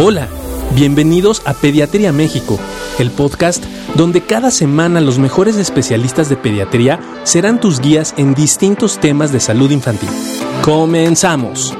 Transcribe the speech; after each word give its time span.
Hola, 0.00 0.28
bienvenidos 0.76 1.44
a 1.44 1.54
Pediatría 1.54 2.12
México, 2.12 2.56
el 3.00 3.10
podcast 3.10 3.64
donde 3.96 4.24
cada 4.24 4.52
semana 4.52 5.00
los 5.00 5.18
mejores 5.18 5.56
especialistas 5.56 6.28
de 6.28 6.36
pediatría 6.36 7.00
serán 7.24 7.58
tus 7.58 7.80
guías 7.80 8.14
en 8.16 8.32
distintos 8.32 9.00
temas 9.00 9.32
de 9.32 9.40
salud 9.40 9.72
infantil. 9.72 10.08
Comenzamos. 10.64 11.76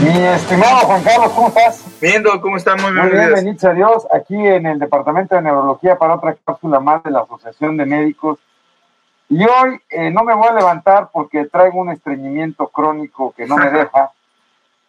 Mi 0.00 0.26
estimado 0.28 0.86
Juan 0.86 1.02
Carlos, 1.02 1.32
¿cómo 1.32 1.48
estás? 1.48 1.84
Viendo 2.00 2.40
cómo 2.40 2.56
está, 2.56 2.76
muy, 2.76 2.92
Muy 2.92 3.10
bien, 3.10 3.32
bendito 3.34 3.68
a 3.68 3.74
Dios. 3.74 4.06
Aquí 4.14 4.36
en 4.36 4.64
el 4.66 4.78
Departamento 4.78 5.34
de 5.34 5.42
Neurología 5.42 5.98
para 5.98 6.14
otra 6.14 6.36
cápsula 6.46 6.78
más 6.78 7.02
de 7.02 7.10
la 7.10 7.22
Asociación 7.22 7.76
de 7.76 7.84
Médicos. 7.84 8.38
Y 9.30 9.44
hoy 9.44 9.80
eh, 9.90 10.10
no 10.10 10.24
me 10.24 10.34
voy 10.34 10.48
a 10.48 10.54
levantar 10.54 11.08
porque 11.12 11.44
traigo 11.44 11.80
un 11.80 11.90
estreñimiento 11.90 12.66
crónico 12.66 13.32
que 13.36 13.46
no 13.46 13.56
me 13.56 13.70
deja. 13.70 14.10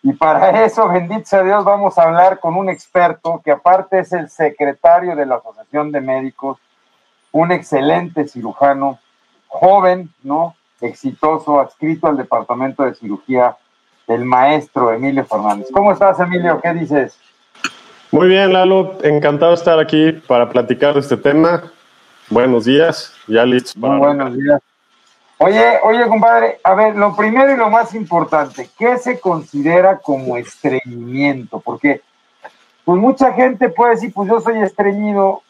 Y 0.01 0.13
para 0.13 0.65
eso, 0.65 0.89
bendito 0.89 1.25
sea 1.25 1.43
Dios, 1.43 1.63
vamos 1.63 1.95
a 1.99 2.03
hablar 2.03 2.39
con 2.39 2.55
un 2.55 2.67
experto 2.67 3.39
que 3.45 3.51
aparte 3.51 3.99
es 3.99 4.11
el 4.13 4.29
secretario 4.29 5.15
de 5.15 5.27
la 5.27 5.35
Asociación 5.35 5.91
de 5.91 6.01
Médicos, 6.01 6.57
un 7.31 7.51
excelente 7.51 8.27
cirujano, 8.27 8.97
joven, 9.47 10.09
¿no? 10.23 10.55
Exitoso, 10.81 11.59
adscrito 11.59 12.07
al 12.07 12.17
Departamento 12.17 12.81
de 12.81 12.95
Cirugía, 12.95 13.55
el 14.07 14.25
maestro 14.25 14.91
Emilio 14.91 15.23
Fernández. 15.23 15.67
¿Cómo 15.71 15.91
estás, 15.91 16.19
Emilio? 16.19 16.59
¿Qué 16.59 16.73
dices? 16.73 17.15
Muy 18.09 18.27
bien, 18.27 18.51
Lalo, 18.51 18.97
encantado 19.03 19.51
de 19.51 19.57
estar 19.57 19.79
aquí 19.79 20.13
para 20.27 20.49
platicar 20.49 20.95
de 20.95 21.01
este 21.01 21.15
tema. 21.15 21.61
Buenos 22.31 22.63
días, 22.63 23.13
ya 23.27 23.45
listos 23.45 23.75
para... 23.75 23.95
Muy 23.95 24.07
buenos 24.07 24.37
días. 24.37 24.61
Oye, 25.37 25.79
oye, 25.83 26.07
compadre, 26.07 26.59
a 26.63 26.73
ver, 26.75 26.95
lo 26.95 27.13
primero 27.13 27.51
y 27.53 27.57
lo 27.57 27.69
más 27.69 27.93
importante, 27.93 28.69
¿qué 28.79 28.97
se 28.97 29.19
considera 29.19 29.97
como 29.97 30.37
estreñimiento? 30.37 31.59
Porque, 31.59 32.01
pues 32.85 33.01
mucha 33.01 33.33
gente 33.33 33.67
puede 33.67 33.95
decir, 33.95 34.13
pues 34.13 34.29
yo 34.29 34.39
soy 34.39 34.61
estreñido, 34.61 35.41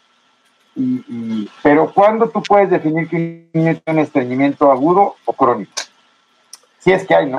y, 0.75 1.03
y- 1.07 1.49
pero 1.61 1.91
¿cuándo 1.93 2.29
tú 2.29 2.41
puedes 2.41 2.71
definir 2.71 3.07
que 3.07 3.15
un 3.17 3.49
niño 3.61 3.79
tiene 3.85 3.99
un 3.99 4.05
estreñimiento 4.05 4.71
agudo 4.71 5.17
o 5.25 5.33
crónico? 5.33 5.73
Si 6.79 6.91
es 6.91 7.05
que 7.05 7.13
hay, 7.13 7.29
¿no? 7.29 7.37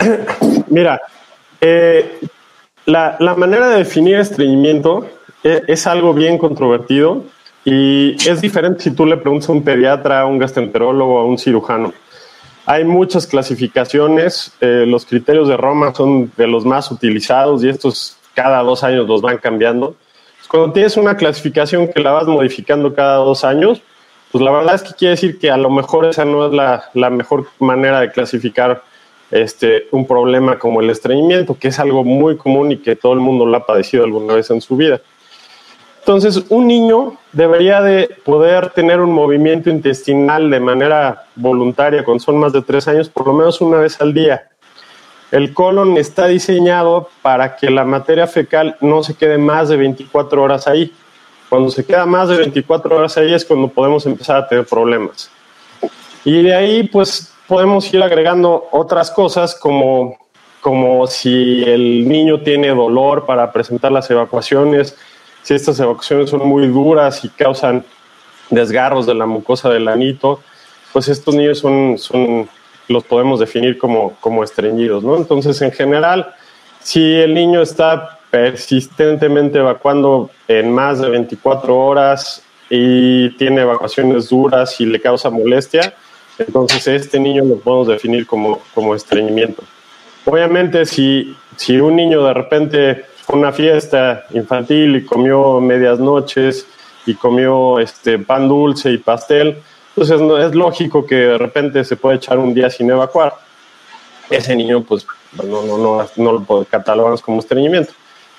Mira, 0.66 1.00
eh, 1.60 2.18
la, 2.86 3.16
la 3.20 3.36
manera 3.36 3.68
de 3.68 3.78
definir 3.78 4.16
estreñimiento 4.16 5.06
e- 5.44 5.62
es, 5.68 5.86
algo 5.86 6.12
bien 6.12 6.38
controvertido 6.38 7.22
y 7.64 8.14
es 8.28 8.40
diferente 8.40 8.82
si 8.82 8.90
tú 8.90 9.06
le 9.06 9.16
preguntas 9.16 9.48
a 9.48 9.52
un 9.52 9.64
pediatra, 9.64 10.20
a 10.20 10.26
un 10.26 10.38
gastroenterólogo, 10.38 11.18
a 11.18 11.24
un 11.24 11.38
cirujano. 11.38 11.92
Hay 12.66 12.84
muchas 12.84 13.26
clasificaciones, 13.26 14.52
eh, 14.60 14.84
los 14.86 15.04
criterios 15.06 15.48
de 15.48 15.56
Roma 15.56 15.94
son 15.94 16.32
de 16.36 16.46
los 16.46 16.64
más 16.64 16.90
utilizados 16.90 17.62
y 17.64 17.68
estos 17.68 18.16
cada 18.34 18.62
dos 18.62 18.84
años 18.84 19.06
los 19.06 19.22
van 19.22 19.38
cambiando. 19.38 19.96
Cuando 20.48 20.72
tienes 20.72 20.96
una 20.96 21.16
clasificación 21.16 21.88
que 21.88 22.00
la 22.00 22.12
vas 22.12 22.26
modificando 22.26 22.94
cada 22.94 23.16
dos 23.16 23.44
años, 23.44 23.82
pues 24.30 24.42
la 24.42 24.50
verdad 24.50 24.74
es 24.74 24.82
que 24.82 24.94
quiere 24.94 25.12
decir 25.12 25.38
que 25.38 25.50
a 25.50 25.56
lo 25.56 25.70
mejor 25.70 26.06
esa 26.06 26.24
no 26.24 26.46
es 26.46 26.52
la, 26.52 26.90
la 26.94 27.10
mejor 27.10 27.46
manera 27.58 28.00
de 28.00 28.10
clasificar 28.10 28.82
este, 29.30 29.88
un 29.90 30.06
problema 30.06 30.58
como 30.58 30.80
el 30.80 30.90
estreñimiento, 30.90 31.58
que 31.58 31.68
es 31.68 31.78
algo 31.78 32.04
muy 32.04 32.36
común 32.36 32.72
y 32.72 32.78
que 32.78 32.96
todo 32.96 33.14
el 33.14 33.20
mundo 33.20 33.46
lo 33.46 33.56
ha 33.56 33.66
padecido 33.66 34.04
alguna 34.04 34.34
vez 34.34 34.50
en 34.50 34.60
su 34.60 34.76
vida. 34.76 35.00
Entonces, 36.00 36.44
un 36.48 36.66
niño 36.66 37.16
debería 37.34 37.82
de 37.82 38.16
poder 38.24 38.70
tener 38.70 39.00
un 39.00 39.12
movimiento 39.12 39.68
intestinal 39.68 40.48
de 40.50 40.60
manera 40.60 41.26
voluntaria 41.34 42.04
cuando 42.04 42.22
son 42.22 42.38
más 42.38 42.52
de 42.52 42.62
tres 42.62 42.88
años, 42.88 43.08
por 43.08 43.26
lo 43.26 43.34
menos 43.34 43.60
una 43.60 43.78
vez 43.78 44.00
al 44.00 44.14
día. 44.14 44.48
El 45.30 45.52
colon 45.52 45.96
está 45.96 46.26
diseñado 46.26 47.08
para 47.20 47.56
que 47.56 47.68
la 47.68 47.84
materia 47.84 48.28
fecal 48.28 48.76
no 48.80 49.02
se 49.02 49.14
quede 49.14 49.36
más 49.36 49.68
de 49.68 49.76
24 49.76 50.40
horas 50.40 50.68
ahí. 50.68 50.92
Cuando 51.48 51.70
se 51.70 51.84
queda 51.84 52.06
más 52.06 52.28
de 52.28 52.36
24 52.36 52.96
horas 52.96 53.16
ahí 53.18 53.34
es 53.34 53.44
cuando 53.44 53.68
podemos 53.68 54.06
empezar 54.06 54.36
a 54.36 54.48
tener 54.48 54.64
problemas. 54.64 55.30
Y 56.24 56.42
de 56.42 56.54
ahí, 56.54 56.84
pues, 56.84 57.34
podemos 57.48 57.92
ir 57.92 58.02
agregando 58.02 58.68
otras 58.70 59.10
cosas 59.10 59.56
como, 59.56 60.16
como 60.60 61.06
si 61.08 61.64
el 61.64 62.08
niño 62.08 62.40
tiene 62.40 62.68
dolor 62.68 63.26
para 63.26 63.50
presentar 63.52 63.90
las 63.90 64.08
evacuaciones, 64.10 64.96
si 65.44 65.54
estas 65.54 65.78
evacuaciones 65.78 66.30
son 66.30 66.46
muy 66.46 66.66
duras 66.66 67.24
y 67.24 67.28
causan 67.28 67.84
desgarros 68.50 69.06
de 69.06 69.14
la 69.14 69.26
mucosa 69.26 69.70
del 69.70 69.86
anito, 69.86 70.40
pues 70.92 71.08
estos 71.08 71.34
niños 71.34 71.58
son, 71.60 72.48
los 72.88 73.04
podemos 73.04 73.38
definir 73.38 73.78
como, 73.78 74.16
como 74.20 74.42
estreñidos, 74.42 75.04
¿no? 75.04 75.16
Entonces, 75.16 75.62
en 75.62 75.70
general, 75.70 76.34
si 76.80 77.14
el 77.14 77.34
niño 77.34 77.62
está 77.62 78.18
persistentemente 78.30 79.58
evacuando 79.58 80.30
en 80.48 80.72
más 80.72 81.00
de 81.00 81.08
24 81.08 81.78
horas 81.78 82.42
y 82.68 83.30
tiene 83.36 83.60
evacuaciones 83.60 84.28
duras 84.28 84.80
y 84.80 84.86
le 84.86 85.00
causa 85.00 85.30
molestia, 85.30 85.94
entonces 86.38 86.86
este 86.88 87.20
niño 87.20 87.44
lo 87.44 87.58
podemos 87.58 87.86
definir 87.86 88.26
como, 88.26 88.60
como 88.74 88.94
estreñimiento. 88.94 89.62
Obviamente, 90.24 90.86
si, 90.86 91.36
un 91.80 91.96
niño 91.96 92.24
de 92.24 92.34
repente 92.34 93.04
una 93.28 93.52
fiesta 93.52 94.26
infantil 94.30 94.96
y 94.96 95.04
comió 95.04 95.60
medias 95.60 95.98
noches 95.98 96.66
y 97.06 97.14
comió 97.14 97.78
este, 97.78 98.18
pan 98.18 98.48
dulce 98.48 98.90
y 98.90 98.98
pastel, 98.98 99.62
entonces 99.90 100.20
no, 100.20 100.38
es 100.38 100.54
lógico 100.54 101.06
que 101.06 101.14
de 101.14 101.38
repente 101.38 101.84
se 101.84 101.96
puede 101.96 102.16
echar 102.16 102.38
un 102.38 102.52
día 102.52 102.68
sin 102.70 102.90
evacuar. 102.90 103.34
Ese 104.28 104.56
niño, 104.56 104.82
pues, 104.82 105.06
no, 105.44 105.62
no, 105.62 105.78
no, 105.78 106.08
no 106.16 106.32
lo 106.32 106.64
catalogamos 106.64 107.22
como 107.22 107.40
estreñimiento. 107.40 107.92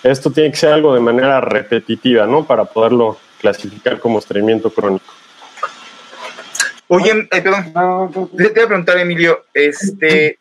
Esto 0.03 0.31
tiene 0.31 0.51
que 0.51 0.57
ser 0.57 0.73
algo 0.73 0.94
de 0.94 1.00
manera 1.00 1.40
repetitiva, 1.41 2.25
¿no? 2.25 2.46
Para 2.46 2.66
poderlo 2.66 3.17
clasificar 3.40 4.00
como 4.00 4.19
estreñimiento 4.19 4.69
crónico. 4.69 5.06
Oye, 6.88 7.28
eh, 7.31 7.41
perdón, 7.41 7.72
te 8.38 8.44
iba 8.44 8.63
a 8.63 8.67
preguntar, 8.67 8.97
Emilio, 8.97 9.46
este, 9.53 10.38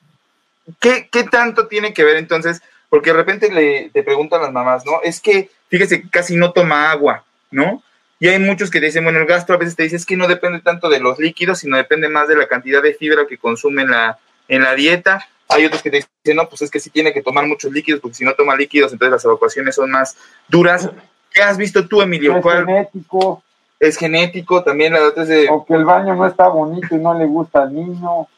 ¿qué, 0.80 1.08
¿qué 1.10 1.24
tanto 1.24 1.66
tiene 1.66 1.94
que 1.94 2.04
ver 2.04 2.16
entonces? 2.16 2.60
Porque 2.94 3.10
de 3.10 3.16
repente 3.16 3.50
le, 3.50 3.90
te 3.90 4.04
preguntan 4.04 4.40
las 4.40 4.52
mamás, 4.52 4.86
¿no? 4.86 5.02
Es 5.02 5.20
que, 5.20 5.50
fíjese, 5.66 6.00
que 6.00 6.08
casi 6.08 6.36
no 6.36 6.52
toma 6.52 6.92
agua, 6.92 7.24
¿no? 7.50 7.82
Y 8.20 8.28
hay 8.28 8.38
muchos 8.38 8.70
que 8.70 8.78
te 8.78 8.86
dicen, 8.86 9.02
bueno, 9.02 9.18
el 9.18 9.26
gastro 9.26 9.56
a 9.56 9.58
veces 9.58 9.74
te 9.74 9.82
dice, 9.82 9.96
es 9.96 10.06
que 10.06 10.16
no 10.16 10.28
depende 10.28 10.60
tanto 10.60 10.88
de 10.88 11.00
los 11.00 11.18
líquidos, 11.18 11.58
sino 11.58 11.76
depende 11.76 12.08
más 12.08 12.28
de 12.28 12.36
la 12.36 12.46
cantidad 12.46 12.80
de 12.80 12.94
fibra 12.94 13.26
que 13.28 13.36
consume 13.36 13.82
en 13.82 13.90
la, 13.90 14.16
en 14.46 14.62
la 14.62 14.76
dieta. 14.76 15.26
Hay 15.48 15.64
otros 15.64 15.82
que 15.82 15.90
te 15.90 15.96
dicen, 15.96 16.36
no, 16.36 16.48
pues 16.48 16.62
es 16.62 16.70
que 16.70 16.78
sí 16.78 16.88
tiene 16.88 17.12
que 17.12 17.20
tomar 17.20 17.48
muchos 17.48 17.72
líquidos, 17.72 18.00
porque 18.00 18.14
si 18.14 18.24
no 18.24 18.32
toma 18.34 18.54
líquidos, 18.54 18.92
entonces 18.92 19.10
las 19.10 19.24
evacuaciones 19.24 19.74
son 19.74 19.90
más 19.90 20.16
duras. 20.46 20.88
¿Qué 21.32 21.42
has 21.42 21.58
visto 21.58 21.88
tú, 21.88 22.00
Emilio? 22.00 22.36
es 22.36 22.42
¿Cuál 22.42 22.64
genético, 22.64 23.42
es 23.80 23.96
genético? 23.96 24.62
También 24.62 24.92
la 24.92 25.02
otra 25.02 25.24
es 25.24 25.30
de... 25.30 25.48
o 25.50 25.64
que 25.64 25.74
el 25.74 25.84
baño 25.84 26.14
no 26.14 26.28
está 26.28 26.46
bonito 26.46 26.94
y 26.94 26.98
no 26.98 27.18
le 27.18 27.26
gusta 27.26 27.62
al 27.62 27.74
niño. 27.74 28.28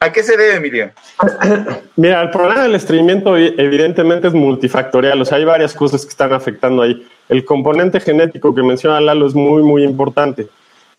¿A 0.00 0.12
qué 0.12 0.22
se 0.22 0.36
debe, 0.36 0.56
Emilio? 0.56 0.90
Mira, 1.96 2.22
el 2.22 2.30
problema 2.30 2.62
del 2.62 2.76
estreñimiento 2.76 3.36
evi- 3.36 3.54
evidentemente 3.58 4.28
es 4.28 4.34
multifactorial, 4.34 5.20
o 5.20 5.24
sea, 5.24 5.38
hay 5.38 5.44
varias 5.44 5.74
cosas 5.74 6.04
que 6.04 6.10
están 6.10 6.32
afectando 6.32 6.82
ahí. 6.82 7.04
El 7.28 7.44
componente 7.44 7.98
genético 7.98 8.54
que 8.54 8.62
menciona 8.62 9.00
Lalo 9.00 9.26
es 9.26 9.34
muy, 9.34 9.62
muy 9.62 9.82
importante, 9.82 10.46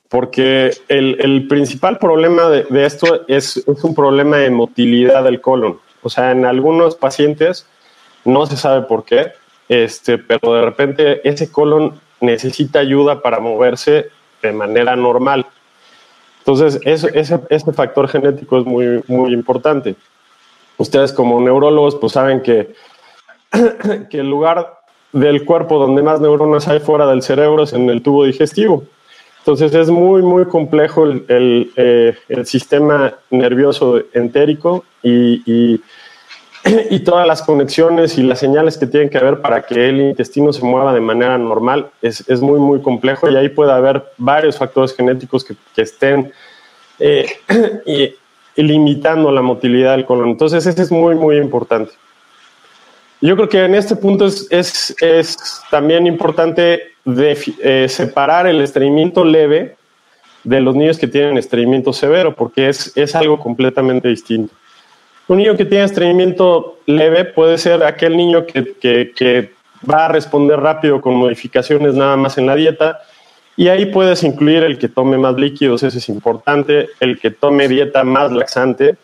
porque 0.09 0.72
el, 0.90 1.48
principal 1.48 1.98
problema 1.98 2.50
de, 2.50 2.64
de 2.64 2.86
esto 2.86 3.22
es, 3.28 3.58
es 3.58 3.84
un 3.84 3.96
problema 3.96 4.38
de 4.38 4.50
motilidad 4.50 5.24
del 5.24 5.40
colon. 5.40 5.80
O 6.02 6.09
sea, 6.09 6.32
en 6.32 6.46
algunos 6.46 6.96
pacientes 6.96 7.66
no 8.26 8.46
se 8.48 8.58
sabe 8.58 8.86
por 8.86 9.06
qué, 9.06 9.32
este, 9.70 10.18
pero 10.18 10.56
de 10.56 10.62
repente 10.62 11.28
ese 11.28 11.52
colon 11.52 12.00
necesita 12.20 12.79
ayuda 12.79 13.22
para 13.22 13.40
moverse 13.40 14.09
de 14.41 14.52
manera 14.52 14.96
normal. 14.96 15.46
Entonces, 16.49 16.81
ese, 16.84 17.40
ese 17.47 17.73
factor 17.73 18.07
genético 18.07 18.57
es 18.57 18.66
muy, 18.66 19.03
muy 19.07 19.34
importante. 19.34 19.96
Ustedes 20.78 21.13
como 21.13 21.40
neurólogos 21.40 21.96
pues 21.97 22.13
saben 22.13 22.41
que, 22.41 22.73
que 24.09 24.19
el 24.19 24.31
lugar 24.31 24.79
del 25.13 25.46
cuerpo 25.46 25.78
donde 25.78 26.01
más 26.01 26.19
neuronas 26.19 26.67
hay 26.67 26.79
fuera 26.79 27.05
del 27.05 27.22
cerebro 27.22 27.61
es 27.61 27.73
en 27.73 27.87
el 27.91 28.01
tubo 28.01 28.23
digestivo. 28.23 28.84
Entonces 29.37 29.75
es 29.75 29.91
muy, 29.91 30.23
muy 30.23 30.46
complejo 30.46 31.05
el, 31.05 31.23
el, 31.28 31.72
eh, 31.75 32.16
sistema 32.46 33.13
nervioso 33.29 34.01
entérico 34.13 34.85
y, 35.03 35.79
y 36.90 37.00
todas 37.00 37.28
las 37.28 37.42
conexiones 37.42 38.18
y 38.18 38.24
las 38.24 38.40
señales 38.40 38.78
que 38.78 38.88
tienen 38.88 39.10
que 39.10 39.18
haber 39.18 39.42
para 39.42 39.64
que 39.64 39.90
el 39.90 40.02
intestino 40.02 40.54
se 40.54 40.64
mueva 40.64 40.94
de 40.94 41.02
manera 41.02 41.38
normal 41.38 41.90
es, 42.02 42.28
es 42.30 42.42
muy, 42.42 42.60
muy 42.60 42.82
complejo 42.82 43.30
y 43.30 43.36
ahí 43.36 43.50
puede 43.50 43.72
haber 43.72 44.04
varios 44.18 44.58
factores 44.58 44.96
genéticos 44.96 45.44
que, 45.44 45.56
que 45.76 45.82
estén 45.82 46.32
eh, 47.00 47.28
limitando 48.56 49.32
la 49.32 49.42
motilidad 49.42 49.96
del 49.96 50.06
colon. 50.06 50.30
Entonces, 50.30 50.66
ese 50.66 50.82
es 50.82 50.92
muy, 50.92 51.16
muy 51.16 51.38
importante. 51.38 51.94
Yo 53.22 53.36
creo 53.36 53.50
que 53.50 53.66
en 53.66 53.76
este 53.76 53.96
punto 53.96 54.26
es, 54.26 54.48
es, 54.50 54.96
es 55.02 55.62
también 55.70 56.08
importante 56.08 56.94
eh, 57.06 57.88
separar 57.90 58.48
el 58.48 58.62
estreñimiento 58.62 59.26
leve 59.26 59.76
de 60.44 60.62
los 60.62 60.74
niños 60.74 60.98
que 60.98 61.08
tienen 61.08 61.38
estreñimiento 61.38 61.92
severo, 61.92 62.34
porque 62.34 62.70
es, 62.70 62.96
es 62.96 63.16
algo 63.16 63.38
completamente 63.40 64.08
distinto. 64.08 64.54
Un 65.29 65.37
niño 65.37 65.55
que 65.55 65.66
tiene 65.66 65.84
estreñimiento 65.84 66.79
leve 66.87 67.23
puede 67.23 67.59
ser 67.59 67.84
aquel 67.84 68.17
niño 68.17 68.47
que, 68.47 69.52
va 69.90 70.05
a 70.05 70.08
responder 70.08 70.59
rápido 70.59 70.99
con 70.99 71.14
modificaciones 71.14 71.93
nada 71.93 72.17
más 72.17 72.40
en 72.40 72.47
la 72.47 72.55
dieta, 72.55 72.99
y 73.55 73.67
ahí 73.67 73.85
puedes 73.85 74.23
incluir 74.23 74.64
el 74.64 74.79
que 74.79 74.90
tome 74.90 75.20
más 75.20 75.35
líquidos, 75.35 75.84
eso 75.84 75.99
es 75.99 76.09
importante, 76.09 76.90
el 76.99 77.20
que 77.20 77.29
tome 77.29 77.67
dieta 77.67 78.03
más 78.03 78.31
laxante, 78.31 78.97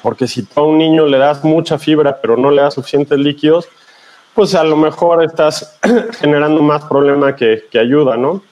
porque 0.00 0.28
si 0.28 0.46
a 0.54 0.62
un 0.62 0.78
niño 0.78 1.06
le 1.06 1.18
das 1.18 1.42
mucha 1.42 1.76
fibra 1.76 2.20
pero 2.22 2.36
no 2.36 2.52
le 2.52 2.62
das 2.62 2.74
suficientes 2.74 3.18
líquidos, 3.18 3.68
pues 4.34 4.54
a 4.54 4.62
lo 4.62 4.76
mejor 4.76 5.24
estás 5.24 5.78
generando 6.20 6.62
más 6.62 6.84
problema 6.84 7.34
que, 7.34 7.64
que 7.68 7.80
ayuda, 7.80 8.16
¿no? 8.16 8.42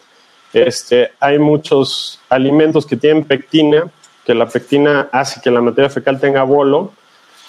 Este, 0.52 1.12
hay 1.20 1.38
muchos 1.38 2.20
alimentos 2.28 2.84
que 2.84 2.96
tienen 2.96 3.22
pectina, 3.22 3.84
que 4.30 4.34
la 4.36 4.46
pectina 4.46 5.08
hace 5.10 5.40
que 5.40 5.50
la 5.50 5.60
materia 5.60 5.90
fecal 5.90 6.20
tenga 6.20 6.44
bolo, 6.44 6.92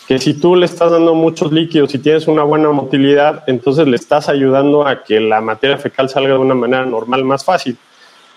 que 0.08 0.18
si 0.18 0.34
tú 0.34 0.56
le 0.56 0.66
estás 0.66 0.92
dando 0.92 1.14
muchos 1.14 1.52
líquidos 1.52 1.94
y 1.94 2.00
tienes 2.00 2.28
una 2.28 2.42
buena 2.42 2.72
motilidad, 2.72 3.44
entonces 3.46 3.88
le 3.88 3.98
estás 3.98 4.30
ayudando 4.30 4.88
a 4.88 5.04
que 5.04 5.20
la 5.20 5.42
materia 5.42 5.78
fecal 5.78 6.10
salga 6.10 6.34
de 6.34 6.40
una 6.40 6.56
manera 6.56 6.84
normal 6.84 7.24
más 7.24 7.46
fácil. 7.46 7.78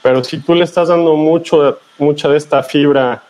Pero 0.03 0.23
si 0.23 0.41
tú 0.41 0.55
le 0.55 0.65
estás 0.65 0.89
dando 0.89 1.15
mucho, 1.17 1.79
mucha 1.97 2.29
de 2.29 2.37
esta 2.37 2.63
fibra 2.63 3.23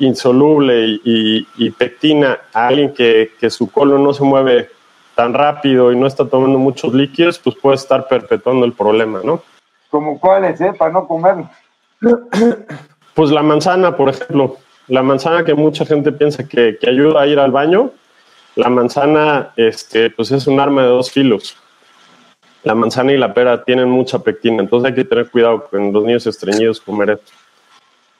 insoluble 0.00 1.00
y, 1.02 1.70
pectina 1.70 2.38
a 2.52 2.66
alguien 2.66 2.92
que, 2.92 3.32
que, 3.40 3.48
su 3.48 3.70
colon 3.70 4.04
no 4.04 4.12
se 4.12 4.22
mueve 4.22 4.68
tan 5.14 5.32
rápido 5.32 5.92
y 5.92 5.96
no 5.96 6.06
está 6.06 6.28
tomando 6.28 6.58
muchos 6.58 6.92
líquidos, 6.92 7.38
pues 7.38 7.56
puede 7.56 7.76
estar 7.76 8.06
perpetuando 8.06 8.66
el 8.66 8.74
problema, 8.74 9.22
¿no? 9.24 9.40
¿Como 9.88 10.20
cuáles, 10.20 10.60
eh? 10.60 10.74
Para 10.78 10.92
no 10.92 11.08
comer. 11.08 11.36
Pues 13.16 13.30
la 13.30 13.42
manzana, 13.42 13.96
por 13.96 14.10
ejemplo. 14.10 14.58
La 14.88 15.02
manzana 15.02 15.42
que 15.42 15.54
mucha 15.54 15.86
gente 15.86 16.12
piensa 16.12 16.46
que, 16.46 16.78
ayuda 16.86 17.22
a 17.22 17.26
ir 17.26 17.38
al 17.40 17.50
baño, 17.50 17.90
la 18.56 18.68
manzana 18.68 19.52
este, 19.56 20.10
pues 20.10 20.30
es 20.32 20.46
un 20.46 20.60
arma 20.60 20.82
de 20.82 20.88
dos 20.88 21.10
filos. 21.10 21.56
La 22.62 22.74
manzana 22.74 23.12
y 23.12 23.16
la 23.16 23.32
pera 23.32 23.64
tienen 23.64 23.88
mucha 23.88 24.18
pectina, 24.18 24.62
entonces 24.62 24.90
hay 24.90 24.94
que 24.94 25.04
tener 25.04 25.30
cuidado 25.30 25.64
con 25.64 25.94
los 25.94 26.04
niños 26.04 26.26
estreñidos 26.26 26.78
comer 26.78 27.10
esto. 27.10 27.32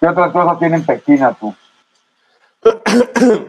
¿Qué 0.01 0.09
otras 0.09 0.33
cosas 0.33 0.59
tienen 0.59 0.85
pectina 0.85 1.37
tú? 1.39 1.55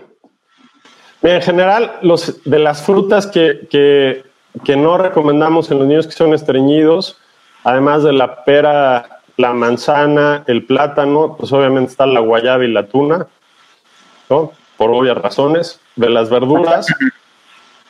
en 1.22 1.42
general, 1.42 1.94
los, 2.02 2.44
de 2.44 2.60
las 2.60 2.82
frutas 2.82 3.26
que, 3.26 3.68
que, 3.72 4.26
que 4.66 4.76
no 4.76 4.98
recomendamos 4.98 5.72
en 5.72 5.80
los 5.80 5.88
niños 5.88 6.08
que 6.08 6.14
son 6.14 6.34
estreñidos, 6.34 7.18
además 7.64 8.04
de 8.04 8.12
la 8.12 8.44
pera 8.44 9.17
la 9.38 9.54
manzana, 9.54 10.44
el 10.48 10.66
plátano, 10.66 11.36
pues 11.38 11.54
obviamente 11.54 11.92
está 11.92 12.06
la 12.08 12.20
guayaba 12.20 12.66
y 12.66 12.72
la 12.72 12.88
tuna, 12.88 13.28
¿no? 14.30 14.52
Por 14.78 14.92
obvias 14.92 15.18
razones. 15.18 15.80
De 15.96 16.10
las 16.10 16.30
verduras, 16.30 16.88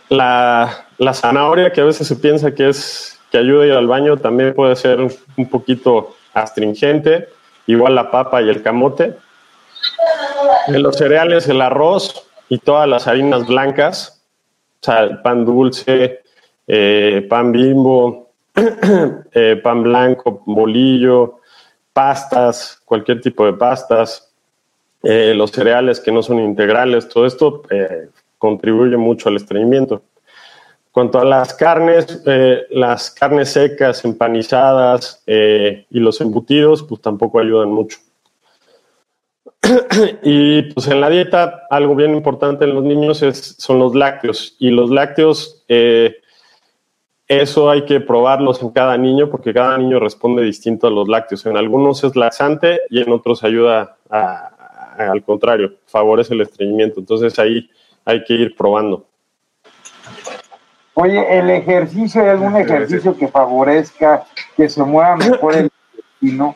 la, 0.10 0.86
zanahoria, 1.14 1.72
que 1.72 1.82
a 1.82 1.86
veces 1.86 2.08
se 2.08 2.16
piensa 2.18 2.54
que 2.54 2.70
es 2.70 3.20
que 3.32 3.38
ayuda 3.38 3.64
a 3.64 3.68
ir 3.68 3.74
al 3.74 3.88
baño, 3.88 4.18
también 4.18 4.54
puede 4.54 4.76
ser 4.78 5.00
un 5.02 5.50
poquito 5.50 6.16
astringente, 6.34 7.28
igual 7.66 7.96
la 7.96 8.12
papa 8.12 8.42
y 8.42 8.50
el 8.50 8.62
camote. 8.62 9.18
De 10.68 10.80
los 10.80 10.96
cereales, 10.96 11.48
el 11.50 11.62
arroz 11.62 12.30
y 12.48 12.60
todas 12.60 12.88
las 12.88 13.08
harinas 13.08 13.48
blancas, 13.48 14.24
o 14.82 14.86
sea, 14.86 15.04
el 15.04 15.22
pan 15.22 15.46
dulce, 15.46 16.22
eh, 16.68 17.26
pan 17.30 17.52
bimbo, 17.52 18.28
Eh, 19.34 19.60
pan 19.64 19.84
blanco, 19.84 20.42
bolillo, 20.46 21.37
pastas, 21.98 22.80
cualquier 22.86 23.22
tipo 23.22 23.44
de 23.44 23.54
pastas, 23.54 24.32
eh, 25.02 25.34
los 25.36 25.50
cereales 25.50 26.00
que 26.00 26.12
no 26.12 26.22
son 26.22 26.40
integrales, 26.40 27.10
todo 27.10 27.26
esto 27.26 27.64
eh, 27.72 28.10
contribuye 28.38 28.98
mucho 28.98 29.30
al 29.30 29.38
estreñimiento. 29.38 30.04
Cuanto 30.92 31.20
a 31.20 31.26
las 31.26 31.56
carnes, 31.56 32.24
las 32.70 33.10
carnes 33.10 33.50
secas, 33.50 34.06
empanizadas 34.06 35.24
y 35.28 36.00
los 36.00 36.22
embutidos, 36.22 36.82
pues 36.84 37.02
tampoco 37.02 37.40
ayudan 37.40 37.70
mucho. 37.70 38.00
y 40.24 40.64
pues 40.74 40.88
en 40.88 41.02
la 41.02 41.10
dieta, 41.10 41.68
algo 41.70 41.96
bien 41.96 42.16
importante 42.16 42.66
en 42.66 42.74
los 42.74 42.84
niños 42.84 43.22
es, 43.22 43.56
son 43.58 43.80
los 43.80 43.96
lácteos. 43.96 44.56
Y 44.60 44.72
los 44.72 44.90
lácteos 44.90 45.64
eso 47.28 47.70
hay 47.70 47.84
que 47.84 48.00
probarlos 48.00 48.62
en 48.62 48.70
cada 48.70 48.98
niño 48.98 49.30
porque 49.30 49.54
cada 49.54 49.78
niño 49.78 50.00
responde 50.00 50.44
distinto 50.44 50.88
a 50.88 50.92
los 50.92 51.10
lácteos. 51.10 51.46
En 51.46 51.58
algunos 51.58 52.04
es 52.04 52.16
laxante 52.16 52.80
y 52.90 53.02
en 53.02 53.12
otros 53.12 53.44
ayuda 53.44 53.98
al 54.10 55.24
contrario, 55.24 55.74
favorece 55.86 56.34
el 56.34 56.42
estreñimiento. 56.42 57.00
Entonces 57.00 57.38
ahí 57.38 57.70
hay 58.06 58.24
que 58.24 58.34
ir 58.34 58.56
probando. 58.56 59.06
Oye, 60.94 61.38
¿el 61.38 61.50
ejercicio, 61.50 62.22
hay 62.24 62.30
algún 62.30 62.56
ejercicio 62.56 63.16
que 63.16 63.28
favorezca 63.28 64.26
que 64.56 64.68
se 64.68 64.82
mueva 64.82 65.16
mejor 65.18 65.56
el 65.56 65.70
intestino? 65.94 66.56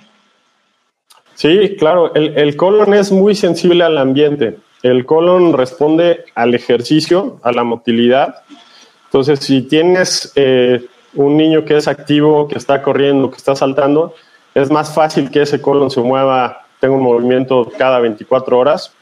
Sí, 1.35 1.75
claro, 1.77 2.13
el, 2.15 2.37
el 2.37 2.55
colon 2.55 2.93
es 2.93 3.11
muy 3.11 3.35
sensible 3.35 3.83
al 3.83 3.97
ambiente. 3.97 4.57
El 4.81 5.05
colon 5.05 5.53
responde 5.53 6.23
al 6.33 6.55
ejercicio, 6.55 7.39
a 7.43 7.51
la 7.51 7.63
motilidad 7.63 8.35
entonces, 9.11 9.39
si 9.39 9.63
tienes 9.63 10.31
eh, 10.37 10.87
un 11.15 11.35
niño 11.35 11.65
que 11.65 11.75
es 11.75 11.89
activo, 11.89 12.47
que 12.47 12.57
está 12.57 12.81
corriendo, 12.81 13.29
que 13.29 13.35
está 13.35 13.57
saltando, 13.57 14.15
es 14.55 14.71
más 14.71 14.95
fácil 14.95 15.29
que 15.29 15.41
ese 15.41 15.59
colon 15.59 15.91
se 15.91 15.99
mueva, 15.99 16.65
tenga 16.79 16.95
un 16.95 17.03
movimiento 17.03 17.69
cada 17.77 17.99
24 17.99 18.57
horas, 18.57 18.93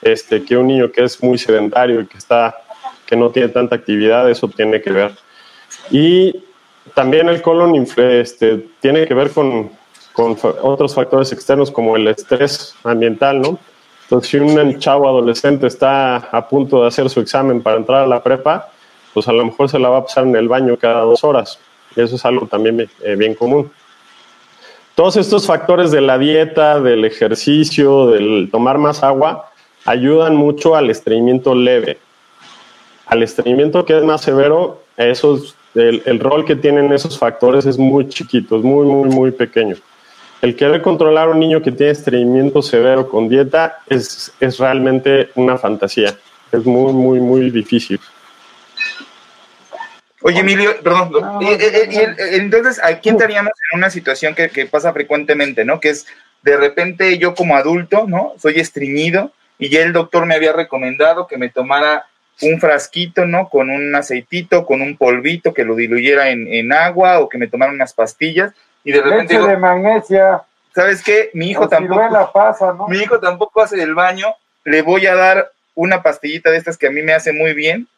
este, 0.00 0.42
que 0.46 0.56
un 0.56 0.66
niño 0.66 0.90
que 0.90 1.04
es 1.04 1.22
muy 1.22 1.36
sedentario 1.36 2.00
y 2.00 2.06
que, 2.06 2.16
está, 2.16 2.56
que 3.04 3.16
no 3.16 3.28
tiene 3.28 3.48
tanta 3.50 3.76
actividad, 3.76 4.30
eso 4.30 4.48
tiene 4.48 4.80
que 4.80 4.92
ver. 4.92 5.12
Y 5.90 6.42
también 6.94 7.28
el 7.28 7.42
colon 7.42 7.86
este, 7.98 8.66
tiene 8.80 9.06
que 9.06 9.12
ver 9.12 9.30
con, 9.30 9.72
con 10.14 10.38
otros 10.62 10.94
factores 10.94 11.32
externos 11.32 11.70
como 11.70 11.96
el 11.96 12.08
estrés 12.08 12.74
ambiental, 12.82 13.42
¿no? 13.42 13.58
Entonces, 14.04 14.30
si 14.30 14.38
un 14.38 14.78
chavo 14.78 15.06
adolescente 15.06 15.66
está 15.66 16.16
a 16.16 16.48
punto 16.48 16.80
de 16.80 16.88
hacer 16.88 17.10
su 17.10 17.20
examen 17.20 17.62
para 17.62 17.76
entrar 17.76 18.04
a 18.04 18.06
la 18.06 18.22
prepa, 18.22 18.70
pues 19.14 19.28
a 19.28 19.32
lo 19.32 19.44
mejor 19.44 19.68
se 19.68 19.78
la 19.78 19.88
va 19.88 19.98
a 19.98 20.04
pasar 20.04 20.24
en 20.24 20.36
el 20.36 20.48
baño 20.48 20.76
cada 20.76 21.02
dos 21.02 21.24
horas. 21.24 21.58
Eso 21.96 22.16
es 22.16 22.24
algo 22.24 22.46
también 22.46 22.88
eh, 23.02 23.16
bien 23.16 23.34
común. 23.34 23.70
Todos 24.94 25.16
estos 25.16 25.46
factores 25.46 25.90
de 25.90 26.00
la 26.00 26.18
dieta, 26.18 26.80
del 26.80 27.04
ejercicio, 27.04 28.08
del 28.08 28.48
tomar 28.50 28.78
más 28.78 29.02
agua, 29.02 29.50
ayudan 29.84 30.36
mucho 30.36 30.76
al 30.76 30.90
estreñimiento 30.90 31.54
leve. 31.54 31.98
Al 33.06 33.22
estreñimiento 33.22 33.84
que 33.84 33.96
es 33.96 34.04
más 34.04 34.20
severo, 34.20 34.82
esos, 34.96 35.56
el, 35.74 36.02
el 36.04 36.20
rol 36.20 36.44
que 36.44 36.54
tienen 36.54 36.92
esos 36.92 37.18
factores 37.18 37.66
es 37.66 37.78
muy 37.78 38.08
chiquito, 38.08 38.56
es 38.56 38.62
muy, 38.62 38.86
muy, 38.86 39.08
muy 39.08 39.30
pequeño. 39.30 39.76
El 40.42 40.56
querer 40.56 40.80
controlar 40.80 41.28
a 41.28 41.32
un 41.32 41.40
niño 41.40 41.60
que 41.60 41.70
tiene 41.70 41.92
estreñimiento 41.92 42.62
severo 42.62 43.08
con 43.08 43.28
dieta 43.28 43.80
es, 43.86 44.32
es 44.40 44.58
realmente 44.58 45.30
una 45.34 45.58
fantasía. 45.58 46.16
Es 46.50 46.64
muy, 46.64 46.92
muy, 46.92 47.20
muy 47.20 47.50
difícil. 47.50 48.00
Oye, 50.22 50.40
Emilio, 50.40 50.76
perdón, 50.82 51.12
entonces 51.40 52.80
aquí 52.82 53.08
entraríamos 53.08 53.52
en 53.72 53.78
una 53.78 53.88
situación 53.88 54.34
que, 54.34 54.66
pasa 54.66 54.92
frecuentemente, 54.92 55.64
¿no? 55.64 55.80
Que 55.80 55.90
es, 55.90 56.06
de 56.42 56.56
repente 56.56 57.16
yo 57.18 57.34
como 57.34 57.56
adulto, 57.56 58.04
¿no? 58.06 58.34
Soy 58.38 58.60
estreñido 58.60 59.32
y 59.58 59.70
ya 59.70 59.80
el 59.80 59.92
doctor 59.92 60.26
me 60.26 60.34
había 60.34 60.52
recomendado 60.52 61.26
que 61.26 61.38
me 61.38 61.48
tomara 61.48 62.06
un 62.42 62.60
frasquito, 62.60 63.24
¿no? 63.24 63.48
Con 63.48 63.70
un 63.70 63.94
aceitito, 63.94 64.66
con 64.66 64.82
un 64.82 64.96
polvito 64.96 65.54
que 65.54 65.64
lo 65.64 65.74
diluyera 65.74 66.30
en, 66.30 66.72
agua 66.72 67.20
o 67.20 67.28
que 67.28 67.38
me 67.38 67.48
tomara 67.48 67.72
unas 67.72 67.94
pastillas 67.94 68.52
y 68.84 68.92
de 68.92 69.02
repente... 69.02 69.38
de 69.38 69.56
magnesia. 69.56 70.42
¿Sabes 70.74 71.02
qué? 71.02 71.30
Mi 71.32 71.50
hijo 71.50 71.68
tampoco... 71.68 72.30
Pasa, 72.32 72.74
¿no? 72.74 72.88
Mi 72.88 72.98
hijo 72.98 73.18
tampoco 73.20 73.62
hace 73.62 73.82
el 73.82 73.94
baño, 73.94 74.28
le 74.64 74.82
voy 74.82 75.06
a 75.06 75.14
dar 75.14 75.52
una 75.74 76.02
pastillita 76.02 76.50
de 76.50 76.58
estas 76.58 76.76
que 76.76 76.88
a 76.88 76.90
mí 76.90 77.00
me 77.02 77.14
hace 77.14 77.32
muy 77.32 77.54
bien 77.54 77.88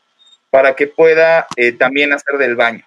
para 0.53 0.77
que 0.77 0.87
pueda 0.87 1.47
eh, 1.57 1.73
también 1.73 2.13
hacer 2.13 2.37
del 2.37 2.57
baño. 2.57 2.85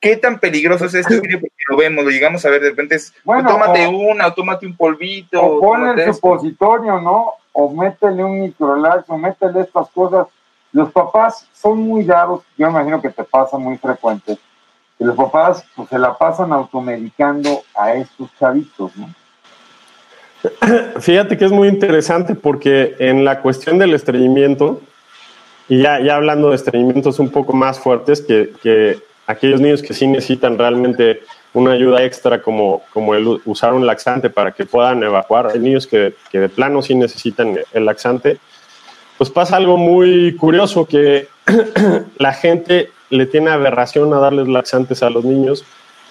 ¿Qué 0.00 0.16
tan 0.16 0.40
peligroso 0.40 0.86
es 0.86 0.94
esto? 0.94 1.14
Porque 1.14 1.38
lo 1.68 1.76
vemos, 1.76 2.04
lo 2.04 2.10
llegamos 2.10 2.44
a 2.44 2.50
ver 2.50 2.60
de 2.60 2.70
repente, 2.70 2.96
es, 2.96 3.14
bueno, 3.22 3.48
tómate 3.48 3.86
una, 3.86 4.26
o 4.26 4.34
tómate 4.34 4.66
un 4.66 4.76
polvito. 4.76 5.40
O 5.40 5.60
ponle 5.60 6.02
el 6.02 6.12
supositorio, 6.12 7.00
¿no? 7.00 7.34
O 7.52 7.72
métele 7.72 8.24
un 8.24 8.40
microlax, 8.40 9.04
o 9.08 9.16
métele 9.16 9.60
estas 9.60 9.88
cosas. 9.90 10.26
Los 10.72 10.90
papás 10.90 11.46
son 11.52 11.78
muy 11.78 12.04
raros, 12.04 12.42
yo 12.58 12.68
imagino 12.68 13.00
que 13.00 13.10
te 13.10 13.22
pasa 13.22 13.56
muy 13.56 13.76
frecuente, 13.78 14.36
que 14.98 15.04
los 15.04 15.14
papás 15.14 15.64
pues, 15.76 15.88
se 15.90 15.98
la 15.98 16.18
pasan 16.18 16.52
automedicando 16.52 17.62
a 17.76 17.92
estos 17.94 18.30
chavitos, 18.36 18.96
¿no? 18.96 19.08
Fíjate 20.98 21.38
que 21.38 21.44
es 21.44 21.52
muy 21.52 21.68
interesante 21.68 22.34
porque 22.34 22.96
en 22.98 23.24
la 23.24 23.42
cuestión 23.42 23.78
del 23.78 23.94
estreñimiento, 23.94 24.80
y 25.70 25.80
ya, 25.80 26.00
ya 26.00 26.16
hablando 26.16 26.50
de 26.50 26.56
estreñimientos 26.56 27.20
un 27.20 27.30
poco 27.30 27.52
más 27.52 27.78
fuertes, 27.78 28.20
que, 28.20 28.52
que 28.60 28.98
aquellos 29.28 29.60
niños 29.60 29.82
que 29.82 29.94
sí 29.94 30.04
necesitan 30.08 30.58
realmente 30.58 31.22
una 31.54 31.70
ayuda 31.70 32.02
extra 32.02 32.42
como, 32.42 32.82
como 32.92 33.14
el 33.14 33.40
usar 33.44 33.72
un 33.72 33.86
laxante 33.86 34.30
para 34.30 34.50
que 34.50 34.66
puedan 34.66 35.04
evacuar. 35.04 35.46
Hay 35.46 35.60
niños 35.60 35.86
que, 35.86 36.14
que 36.32 36.40
de 36.40 36.48
plano 36.48 36.82
sí 36.82 36.96
necesitan 36.96 37.56
el 37.72 37.84
laxante. 37.84 38.38
Pues 39.16 39.30
pasa 39.30 39.56
algo 39.58 39.76
muy 39.76 40.34
curioso 40.34 40.86
que 40.86 41.28
la 42.18 42.32
gente 42.32 42.90
le 43.08 43.26
tiene 43.26 43.50
aberración 43.50 44.12
a 44.12 44.18
darles 44.18 44.48
laxantes 44.48 45.04
a 45.04 45.10
los 45.10 45.24
niños 45.24 45.64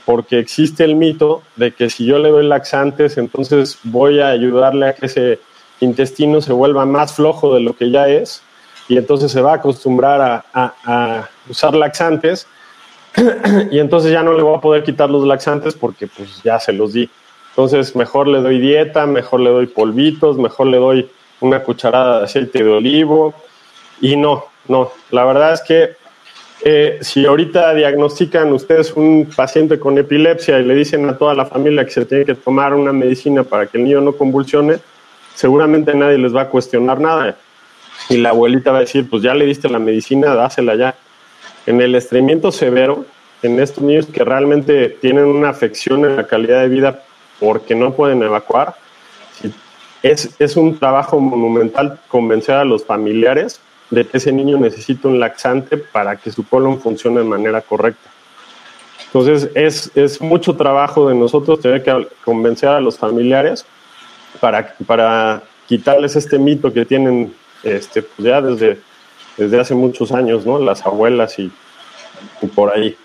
porque 0.06 0.40
existe 0.40 0.86
el 0.86 0.96
mito 0.96 1.44
de 1.58 1.74
que 1.74 1.90
si 1.90 2.06
yo 2.06 2.18
le 2.18 2.30
doy 2.30 2.48
laxantes, 2.48 3.18
entonces 3.18 3.78
voy 3.84 4.22
a 4.22 4.30
ayudarle 4.30 4.88
a 4.88 4.96
que 4.96 5.08
ese 5.08 5.40
intestino 5.82 6.40
se 6.40 6.54
vuelva 6.54 6.86
más 6.86 7.14
flojo 7.14 7.54
de 7.54 7.60
lo 7.60 7.76
que 7.76 7.92
ya 7.92 8.08
es 8.08 8.42
y 8.90 8.98
entonces 8.98 9.32
se 9.32 9.42
va 9.42 9.54
a 9.54 9.56
acostumbrar 9.56 10.44
a, 10.52 10.74
a 10.84 11.30
usar 11.48 11.76
laxantes 11.76 12.48
y 13.72 13.80
entonces 13.80 14.12
ya 14.12 14.24
no 14.24 14.34
le 14.34 14.44
voy 14.44 14.58
a 14.58 14.62
poder 14.62 14.84
quitar 14.84 15.10
los 15.10 15.26
laxantes 15.26 15.76
porque 15.76 16.08
pues 16.08 16.42
ya 16.44 16.60
se 16.60 16.74
los 16.74 16.94
di. 16.94 17.10
Entonces 17.52 17.96
mejor 17.96 18.28
le 18.28 18.42
doy 18.42 18.60
dieta, 18.60 19.06
mejor 19.06 19.42
le 19.42 19.52
doy 19.52 19.68
polvitos, 19.68 20.38
mejor 20.38 20.68
le 20.68 20.78
doy 20.78 21.10
una 21.40 21.64
cucharada 21.64 22.20
de 22.20 22.26
aceite 22.26 22.64
de 22.64 22.70
olivo 22.70 23.34
y 24.02 24.18
no, 24.18 24.46
no, 24.68 24.92
la 25.12 25.24
verdad 25.24 25.54
es 25.54 25.62
que 25.62 25.96
eh, 26.66 26.98
si 27.02 27.26
ahorita 27.26 27.74
diagnostican 27.76 28.52
ustedes 28.52 28.94
un 28.94 29.30
paciente 29.34 29.80
con 29.80 29.98
epilepsia 29.98 30.60
y 30.60 30.66
le 30.66 30.74
dicen 30.76 31.08
a 31.08 31.18
toda 31.18 31.34
la 31.34 31.46
familia 31.46 31.86
que 31.86 31.92
se 31.92 32.06
tiene 32.06 32.26
que 32.26 32.36
tomar 32.36 32.74
una 32.74 32.92
medicina 32.92 33.44
para 33.44 33.68
que 33.68 33.78
el 33.78 33.86
niño 33.86 34.02
no 34.02 34.14
convulsione, 34.14 34.80
seguramente 35.36 35.94
nadie 35.94 36.18
les 36.18 36.36
va 36.36 36.42
a 36.42 36.50
cuestionar 36.50 37.00
nada. 37.00 37.38
Y 38.10 38.18
la 38.18 38.30
abuelita 38.30 38.72
va 38.72 38.78
a 38.78 38.82
decir, 38.82 39.10
pues 39.10 39.22
ya 39.22 39.34
le 39.34 39.46
diste 39.46 39.70
la 39.70 39.80
medicina, 39.80 40.34
dásela 40.34 40.76
ya. 40.76 40.96
En 41.66 41.80
el 41.80 41.94
estreñimiento 41.96 42.52
severo, 42.52 43.06
en 43.44 43.60
estos 43.60 43.84
niños 43.84 44.08
que 44.08 44.24
realmente 44.24 44.90
tienen 44.90 45.26
una 45.26 45.50
afección 45.50 46.04
en 46.06 46.16
la 46.16 46.26
calidad 46.28 46.62
de 46.62 46.70
vida 46.70 47.04
porque 47.40 47.76
no 47.76 47.94
pueden 47.94 48.24
evacuar, 48.24 48.76
es, 50.02 50.36
es 50.40 50.58
un 50.58 50.80
trabajo 50.80 51.20
monumental 51.20 52.00
convencer 52.08 52.56
a 52.56 52.66
los 52.66 52.84
familiares 52.84 53.62
de 53.90 54.06
que 54.06 54.18
ese 54.18 54.32
niño 54.32 54.58
necesita 54.58 55.08
un 55.08 55.20
laxante 55.20 55.78
para 55.78 56.16
que 56.16 56.32
su 56.32 56.48
colon 56.48 56.80
funcione 56.80 57.20
de 57.20 57.26
manera 57.26 57.62
correcta. 57.62 58.10
Entonces, 59.08 59.50
es, 59.56 59.92
es 59.96 60.22
mucho 60.22 60.56
trabajo 60.56 61.10
de 61.10 61.16
nosotros 61.16 61.60
tener 61.60 61.84
que 61.84 62.08
convencer 62.24 62.70
a 62.70 62.80
los 62.80 62.98
familiares 62.98 63.66
para, 64.40 64.76
para 64.86 65.42
quitarles 65.68 66.16
este 66.16 66.38
mito 66.38 66.72
que 66.72 66.86
tienen 66.86 67.34
este, 67.64 68.02
pues 68.02 68.28
ya 68.28 68.42
desde, 68.42 68.80
desde 69.38 69.60
hace 69.60 69.76
muchos 69.76 70.12
años, 70.12 70.46
¿no? 70.46 70.60
Las 70.60 70.86
abuelas 70.86 71.38
y, 71.40 71.52
y 72.42 72.48
por 72.48 72.76
ahí. 72.76 72.98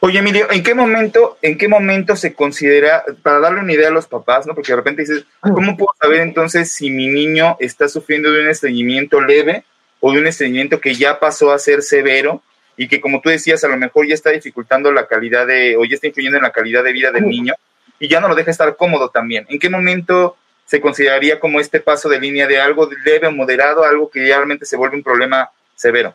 Oye, 0.00 0.18
Emilio, 0.18 0.52
¿en 0.52 0.62
qué 0.62 0.74
momento, 0.74 1.38
en 1.40 1.56
qué 1.56 1.66
momento 1.66 2.14
se 2.14 2.34
considera, 2.34 3.04
para 3.22 3.38
darle 3.40 3.60
una 3.60 3.72
idea 3.72 3.88
a 3.88 3.90
los 3.90 4.06
papás, 4.06 4.46
¿no? 4.46 4.54
Porque 4.54 4.72
de 4.72 4.76
repente 4.76 5.00
dices, 5.00 5.24
¿cómo 5.40 5.78
puedo 5.78 5.92
saber 5.98 6.20
entonces 6.20 6.70
si 6.72 6.90
mi 6.90 7.06
niño 7.06 7.56
está 7.58 7.88
sufriendo 7.88 8.30
de 8.30 8.42
un 8.42 8.48
estreñimiento 8.48 9.20
leve 9.22 9.64
o 10.00 10.12
de 10.12 10.18
un 10.18 10.26
estreñimiento 10.26 10.78
que 10.78 10.94
ya 10.94 11.18
pasó 11.18 11.52
a 11.52 11.58
ser 11.58 11.80
severo 11.80 12.42
y 12.76 12.86
que, 12.86 13.00
como 13.00 13.22
tú 13.22 13.30
decías, 13.30 13.64
a 13.64 13.68
lo 13.68 13.78
mejor 13.78 14.06
ya 14.06 14.12
está 14.12 14.28
dificultando 14.28 14.92
la 14.92 15.06
calidad 15.06 15.46
de, 15.46 15.76
o 15.78 15.86
ya 15.86 15.94
está 15.94 16.08
influyendo 16.08 16.36
en 16.36 16.42
la 16.42 16.52
calidad 16.52 16.84
de 16.84 16.92
vida 16.92 17.10
del 17.10 17.26
niño 17.26 17.54
y 17.98 18.06
ya 18.06 18.20
no 18.20 18.28
lo 18.28 18.34
deja 18.34 18.50
estar 18.50 18.76
cómodo 18.76 19.08
también? 19.08 19.46
¿En 19.48 19.58
qué 19.58 19.70
momento 19.70 20.36
se 20.66 20.80
consideraría 20.80 21.40
como 21.40 21.60
este 21.60 21.80
paso 21.80 22.08
de 22.08 22.20
línea 22.20 22.46
de 22.46 22.60
algo 22.60 22.88
leve 23.04 23.26
o 23.26 23.32
moderado, 23.32 23.84
algo 23.84 24.10
que 24.10 24.20
realmente 24.20 24.66
se 24.66 24.76
vuelve 24.76 24.96
un 24.96 25.02
problema 25.02 25.50
severo? 25.74 26.14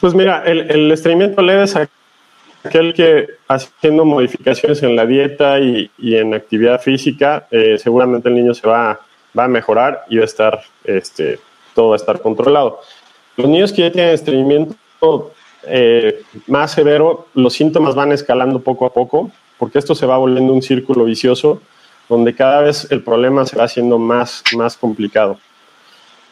Pues 0.00 0.14
mira, 0.14 0.42
el, 0.44 0.70
el 0.70 0.92
estreñimiento 0.92 1.40
leve 1.42 1.64
es 1.64 1.76
aquel 2.64 2.92
que 2.94 3.28
haciendo 3.48 4.04
modificaciones 4.04 4.82
en 4.82 4.96
la 4.96 5.06
dieta 5.06 5.58
y, 5.60 5.90
en 5.98 6.34
actividad 6.34 6.80
física, 6.80 7.46
eh, 7.50 7.78
seguramente 7.78 8.28
el 8.28 8.34
niño 8.34 8.54
se 8.54 8.66
va, 8.66 9.00
va 9.38 9.44
a 9.44 9.48
mejorar 9.48 10.04
y 10.08 10.16
va 10.16 10.22
a 10.22 10.26
estar, 10.26 10.60
este, 10.84 11.38
todo 11.74 11.90
va 11.90 11.94
a 11.94 11.96
estar 11.96 12.20
controlado. 12.20 12.80
Los 13.36 13.48
niños 13.48 13.72
que 13.72 13.82
ya 13.82 13.92
tienen 13.92 14.14
estreñimiento 14.14 15.32
eh, 15.64 16.22
más 16.46 16.72
severo, 16.72 17.28
los 17.34 17.52
síntomas 17.52 17.94
van 17.94 18.12
escalando 18.12 18.60
poco 18.60 18.86
a 18.86 18.92
poco, 18.92 19.30
porque 19.58 19.78
esto 19.78 19.94
se 19.94 20.06
va 20.06 20.18
volviendo 20.18 20.52
un 20.52 20.62
círculo 20.62 21.04
vicioso 21.04 21.62
donde 22.08 22.34
cada 22.34 22.62
vez 22.62 22.86
el 22.90 23.02
problema 23.02 23.44
se 23.46 23.56
va 23.56 23.64
haciendo 23.64 23.98
más, 23.98 24.42
más 24.56 24.76
complicado. 24.76 25.38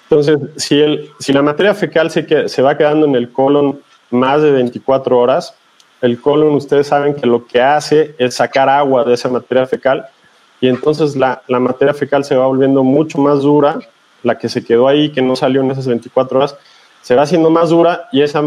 Entonces, 0.08 0.38
si, 0.56 0.80
el, 0.80 1.10
si 1.18 1.32
la 1.32 1.42
materia 1.42 1.74
fecal 1.74 2.10
se, 2.10 2.26
que, 2.26 2.48
se 2.48 2.62
va 2.62 2.76
quedando 2.76 3.06
en 3.06 3.16
el 3.16 3.30
colon 3.32 3.80
más 4.10 4.40
de 4.42 4.52
24 4.52 5.18
horas, 5.18 5.54
el 6.00 6.20
colon, 6.20 6.54
ustedes 6.54 6.86
saben 6.86 7.14
que 7.14 7.26
lo 7.26 7.46
que 7.46 7.60
hace 7.60 8.14
es 8.18 8.34
sacar 8.34 8.68
agua 8.68 9.04
de 9.04 9.14
esa 9.14 9.28
materia 9.28 9.66
fecal 9.66 10.06
y 10.60 10.68
entonces 10.68 11.16
la, 11.16 11.42
materia 11.48 11.92
fecal 11.92 12.24
se 12.24 12.36
va 12.36 12.46
volviendo 12.46 12.82
mucho 12.82 13.18
más 13.18 13.42
dura, 13.42 13.78
la 14.22 14.38
que 14.38 14.48
se 14.48 14.64
quedó 14.64 14.88
ahí, 14.88 15.10
que 15.10 15.22
no 15.22 15.36
salió 15.36 15.60
en 15.62 15.70
esas 15.70 15.86
24 15.86 16.38
horas, 16.38 16.56
se 17.02 17.14
va 17.14 17.22
haciendo 17.22 17.50
más 17.50 17.70
dura 17.70 18.08
y 18.12 18.22
esa 18.22 18.42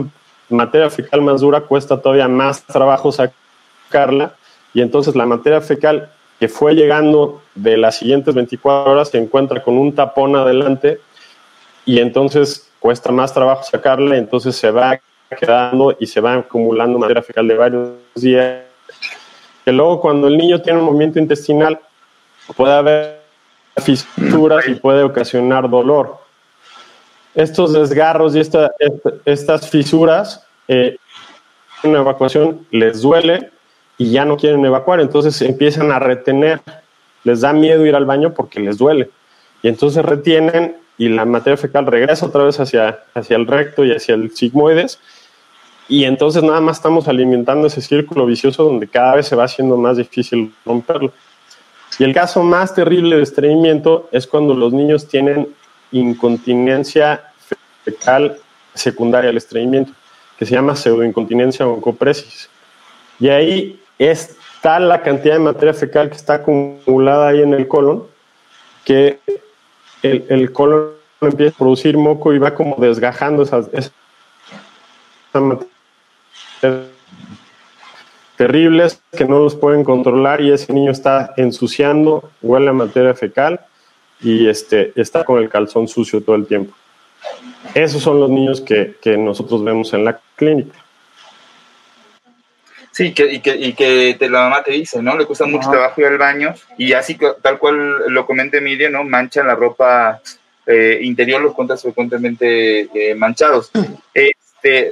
materia 0.50 0.90
fecal 0.90 1.22
más 1.22 1.42
dura 1.42 1.62
cuesta 1.62 2.02
todavía 2.02 2.28
más 2.28 2.66
trabajo 2.66 3.12
sacarla 3.12 4.34
y 4.74 4.82
entonces 4.82 5.16
la 5.16 5.26
materia 5.26 5.62
fecal 5.62 6.10
que 6.40 6.48
fue 6.48 6.74
llegando 6.74 7.42
de 7.54 7.78
las 7.78 7.98
siguientes 7.98 8.34
24 8.34 8.92
horas 8.92 9.10
se 9.10 9.18
encuentra 9.18 9.62
con 9.62 9.78
un 9.78 9.94
tapón 9.94 10.36
adelante 10.36 11.00
y 11.86 12.00
entonces 12.00 12.72
cuesta 12.80 13.12
más 13.12 13.34
trabajo 13.34 13.64
sacarla 13.64 14.16
entonces 14.16 14.56
se 14.56 14.72
va 14.72 15.00
quedando 15.38 15.96
y 16.00 16.08
se 16.08 16.22
va 16.22 16.36
acumulando 16.36 16.98
materia 16.98 17.22
fecal 17.22 17.48
de 17.48 17.56
varios 17.56 17.90
días. 18.16 18.64
Que 19.64 19.72
luego 19.72 20.02
cuando 20.02 20.28
el 20.28 20.38
niño 20.38 20.62
tiene 20.62 20.80
un 20.80 20.86
movimiento 20.86 21.20
intestinal 21.20 21.80
puede 22.56 22.74
haber 22.74 23.20
fisuras 23.78 24.68
y 24.68 24.76
puede 24.76 25.04
ocasionar 25.04 25.70
dolor. 25.70 26.18
Estos 27.36 27.74
desgarros 27.74 28.36
y 28.36 28.40
estas 28.40 29.70
fisuras, 29.70 30.46
eh, 30.68 30.98
en 31.84 31.94
la 31.94 32.00
evacuación 32.00 32.66
les 32.72 33.02
duele 33.02 33.52
y 34.00 34.10
ya 34.10 34.26
no 34.26 34.38
quieren 34.38 34.66
evacuar, 34.66 35.00
entonces 35.00 35.40
empiezan 35.44 35.92
a 35.92 36.00
retener, 36.00 36.62
les 37.24 37.42
da 37.42 37.54
miedo 37.54 37.86
ir 37.86 37.96
al 37.96 38.06
baño 38.06 38.34
porque 38.34 38.60
les 38.60 38.80
duele. 38.80 39.12
Y 39.62 39.68
entonces 39.68 40.04
retienen 40.04 40.78
y 40.98 41.10
la 41.10 41.26
materia 41.26 41.58
fecal 41.58 41.86
regresa 41.86 42.26
otra 42.26 42.44
vez 42.44 42.60
hacia, 42.60 43.04
hacia 43.14 43.36
el 43.36 43.46
recto 43.46 43.86
y 43.86 43.92
hacia 43.92 44.16
el 44.16 44.36
sigmoides 44.36 45.00
y 45.90 46.04
entonces 46.04 46.44
nada 46.44 46.62
más 46.62 46.78
estamos 46.78 47.08
alimentando 47.08 47.66
ese 47.66 47.82
círculo 47.82 48.28
vicioso 48.28 48.64
donde 48.64 48.88
cada 48.88 49.16
vez 49.16 49.28
se 49.28 49.36
va 49.36 49.46
haciendo 49.46 49.76
más 49.76 49.98
difícil 49.98 50.54
romperlo. 50.64 51.12
Y 51.98 52.04
el 52.04 52.14
caso 52.14 52.44
más 52.44 52.76
terrible 52.76 53.18
de 53.18 53.24
estreñimiento 53.24 54.08
es 54.12 54.28
cuando 54.28 54.54
los 54.54 54.72
niños 54.72 55.08
tienen 55.08 55.50
incontinencia 55.92 57.32
fecal 57.84 58.38
secundaria 58.76 59.32
al 59.32 59.38
estreñimiento, 59.38 59.92
que 60.38 60.46
se 60.46 60.54
llama 60.54 60.76
pseudoincontinencia 60.76 61.68
oncopresis. 61.68 62.50
Y 63.20 63.30
ahí 63.30 63.79
es 64.00 64.36
tal 64.62 64.90
la 64.90 65.04
cantidad 65.04 65.36
de 65.36 65.40
materia 65.42 65.74
fecal 65.74 66.10
que 66.10 66.16
está 66.16 66.36
acumulada 66.36 67.28
ahí 67.28 67.42
en 67.42 67.54
el 67.54 67.68
colon 67.68 68.08
que 68.86 69.20
el, 70.02 70.26
el 70.30 70.52
colon 70.52 70.94
empieza 71.22 71.54
a 71.54 71.58
producir 71.58 71.98
moco 71.98 72.34
y 72.34 72.40
va 72.40 72.56
como 72.56 72.76
desgajando 72.78 73.44
esa, 73.44 73.60
esa 73.74 73.92
materia 75.34 75.70
terribles 78.40 79.02
que 79.18 79.26
no 79.26 79.40
los 79.40 79.54
pueden 79.54 79.84
controlar 79.84 80.40
y 80.40 80.54
ese 80.54 80.72
niño 80.72 80.92
está 80.92 81.34
ensuciando, 81.36 82.32
huele 82.42 82.70
a 82.70 82.74
materia 82.74 83.14
fecal 83.14 83.60
y 84.22 84.48
este, 84.48 84.94
está 84.96 85.26
con 85.26 85.40
el 85.40 85.50
calzón 85.50 85.90
sucio 85.90 86.24
todo 86.24 86.38
el 86.38 86.48
tiempo. 86.48 86.74
Esos 87.74 88.02
son 88.02 88.22
los 88.22 88.30
niños 88.30 88.62
que, 88.62 88.96
que 89.02 89.18
nosotros 89.18 89.62
vemos 89.62 89.94
en 89.94 90.06
la 90.06 90.22
clínica. 90.38 90.80
Sí, 93.00 93.14
que, 93.14 93.32
y 93.32 93.40
que, 93.40 93.56
y 93.56 93.72
que 93.72 94.18
la 94.30 94.42
mamá 94.42 94.62
te 94.62 94.74
dice, 94.74 95.02
¿no? 95.02 95.16
Le 95.16 95.26
cuesta 95.26 95.46
mucho 95.46 95.70
trabajo 95.70 96.02
ir 96.02 96.08
al 96.08 96.18
baño 96.18 96.54
y 96.78 96.92
así, 96.92 97.18
tal 97.42 97.58
cual 97.58 98.12
lo 98.12 98.26
comenta 98.26 98.58
Emilia, 98.58 98.90
¿no? 98.90 99.06
Manchan 99.06 99.48
la 99.48 99.56
ropa 99.56 100.20
eh, 100.66 101.00
interior, 101.04 101.40
los 101.40 101.52
encuentras 101.52 101.82
frecuentemente 101.82 102.90
eh, 102.94 103.16
manchados. 103.16 103.72
Este, 104.14 104.92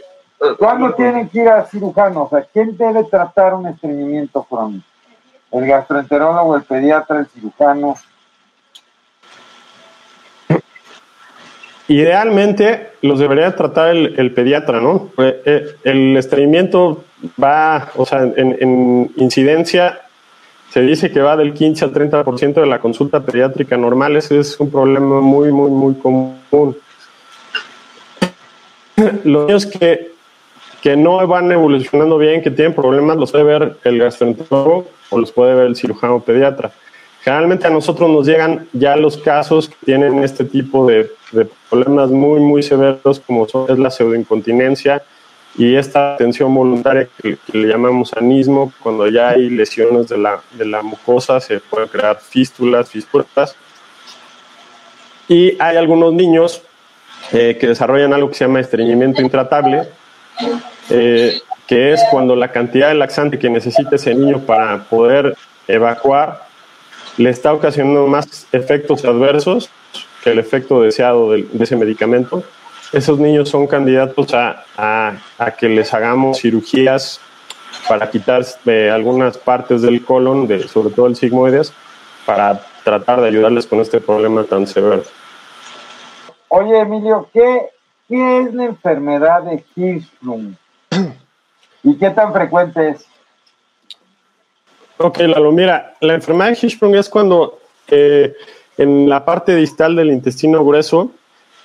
¿Cuándo 0.57 0.93
tienen 0.93 1.27
que 1.27 1.39
ir 1.39 1.49
al 1.49 1.67
cirujano? 1.67 2.23
O 2.23 2.29
sea, 2.29 2.47
¿quién 2.53 2.77
debe 2.77 3.03
tratar 3.03 3.55
un 3.55 3.67
estreñimiento 3.67 4.41
crónico? 4.43 4.85
¿El 5.51 5.67
gastroenterólogo, 5.67 6.55
el 6.55 6.63
pediatra, 6.63 7.19
el 7.19 7.27
cirujano? 7.27 7.97
Idealmente 11.87 12.89
los 13.01 13.19
debería 13.19 13.55
tratar 13.55 13.95
el, 13.95 14.33
pediatra, 14.33 14.81
¿no? 14.81 15.09
Eh, 15.17 15.41
eh, 15.45 15.75
el 15.83 16.17
estreñimiento 16.17 17.05
va, 17.41 17.91
o 17.95 18.05
sea, 18.05 18.23
en, 18.23 18.57
en, 18.59 19.11
incidencia 19.15 20.01
se 20.69 20.81
dice 20.81 21.11
que 21.11 21.21
va 21.21 21.37
del 21.37 21.53
15 21.53 21.85
al 21.85 21.93
30% 21.93 22.55
de 22.55 22.65
la 22.65 22.79
consulta 22.79 23.21
pediátrica 23.21 23.77
normal. 23.77 24.17
Ese 24.17 24.39
es 24.39 24.59
un 24.59 24.69
problema 24.69 25.21
muy, 25.21 25.51
muy, 25.51 25.71
muy 25.71 25.93
común. 25.95 26.77
Los 29.23 29.45
niños 29.45 29.65
que 29.65 30.17
que 30.81 30.95
no 30.95 31.25
van 31.27 31.51
evolucionando 31.51 32.17
bien, 32.17 32.41
que 32.41 32.51
tienen 32.51 32.73
problemas, 32.73 33.17
los 33.17 33.31
puede 33.31 33.43
ver 33.43 33.77
el 33.83 33.99
gastroenterólogo 33.99 34.87
o 35.09 35.19
los 35.19 35.31
puede 35.31 35.55
ver 35.55 35.67
el 35.67 35.75
cirujano 35.75 36.19
pediatra. 36.19 36.71
Generalmente 37.27 37.67
a 37.67 37.69
nosotros 37.69 38.09
nos 38.09 38.25
llegan 38.25 38.69
ya 38.71 38.95
los 38.95 39.17
casos 39.17 39.67
que 39.67 39.75
tienen 39.83 40.23
este 40.23 40.45
tipo 40.45 40.87
de, 40.87 41.11
problemas 41.69 42.09
muy, 42.09 42.39
muy 42.39 42.63
severos, 42.63 43.19
como 43.19 43.45
son, 43.49 43.69
es 43.69 43.77
la 43.77 43.91
pseudoincontinencia 43.91 45.03
y 45.57 45.75
esta 45.75 46.15
tensión 46.15 46.55
voluntaria 46.55 47.09
que, 47.21 47.37
le 47.51 47.67
llamamos 47.67 48.13
anismo, 48.13 48.71
cuando 48.81 49.09
ya 49.09 49.31
hay 49.31 49.49
lesiones 49.49 50.07
de 50.07 50.17
la, 50.17 50.39
de 50.53 50.63
la 50.67 50.81
mucosa, 50.81 51.41
se 51.41 51.59
pueden 51.59 51.89
crear 51.89 52.17
fístulas, 52.21 52.89
fístulas. 52.89 53.57
Y 55.27 55.61
hay 55.61 55.75
algunos 55.75 56.13
niños 56.13 56.61
eh, 57.33 57.57
que 57.59 57.67
desarrollan 57.67 58.13
algo 58.13 58.29
que 58.29 58.35
se 58.35 58.45
llama 58.45 58.61
estreñimiento 58.61 59.21
intratable, 59.21 59.83
eh, 60.89 61.41
que 61.67 61.91
es 61.91 62.01
cuando 62.09 62.37
la 62.37 62.53
cantidad 62.53 62.87
de 62.87 62.93
laxante 62.93 63.37
que 63.37 63.49
necesita 63.49 63.97
ese 63.97 64.15
niño 64.15 64.39
para 64.45 64.85
poder 64.85 65.35
evacuar 65.67 66.46
le 67.17 67.29
está 67.29 67.53
ocasionando 67.53 68.07
más 68.07 68.47
efectos 68.51 69.03
adversos 69.03 69.69
que 70.23 70.31
el 70.31 70.39
efecto 70.39 70.81
deseado 70.81 71.31
de, 71.31 71.47
ese 71.59 71.75
medicamento. 71.75 72.43
Esos 72.93 73.19
niños 73.19 73.49
son 73.49 73.67
candidatos 73.67 74.33
a, 74.33 75.17
que 75.59 75.67
les 75.67 75.93
hagamos 75.93 76.39
cirugías 76.39 77.19
para 77.87 78.09
quitar 78.09 78.45
eh, 78.65 78.89
algunas 78.89 79.37
partes 79.37 79.81
del 79.81 80.03
colon, 80.05 80.47
sobre 80.67 80.93
todo 80.93 81.07
el 81.07 81.15
sigmoides, 81.15 81.73
para 82.25 82.61
tratar 82.83 83.21
de 83.21 83.27
ayudarles 83.27 83.67
con 83.67 83.79
este 83.79 83.99
problema 83.99 84.43
tan 84.43 84.67
severo. 84.67 85.03
Oye, 86.49 86.79
Emilio, 86.79 87.29
¿qué, 87.33 87.69
¿qué 88.07 88.41
es 88.41 88.53
la 88.53 88.65
enfermedad 88.65 89.43
de 89.43 89.63
Hirschsprung? 89.75 90.55
¿Y 91.83 91.97
qué 91.97 92.09
tan 92.11 92.31
frecuente 92.31 92.89
es? 92.89 93.05
Ok, 94.97 95.19
Lalo, 95.19 95.51
mira, 95.51 95.95
la 96.01 96.15
enfermedad 96.15 96.51
de 96.51 96.57
Hirschsprung 96.61 96.95
es 96.95 97.09
cuando 97.09 97.59
eh, 97.87 98.33
en 98.77 99.07
la 99.07 99.25
parte 99.25 99.55
distal 99.55 99.95
del 99.95 100.09
intestino 100.11 100.63
grueso 100.65 101.11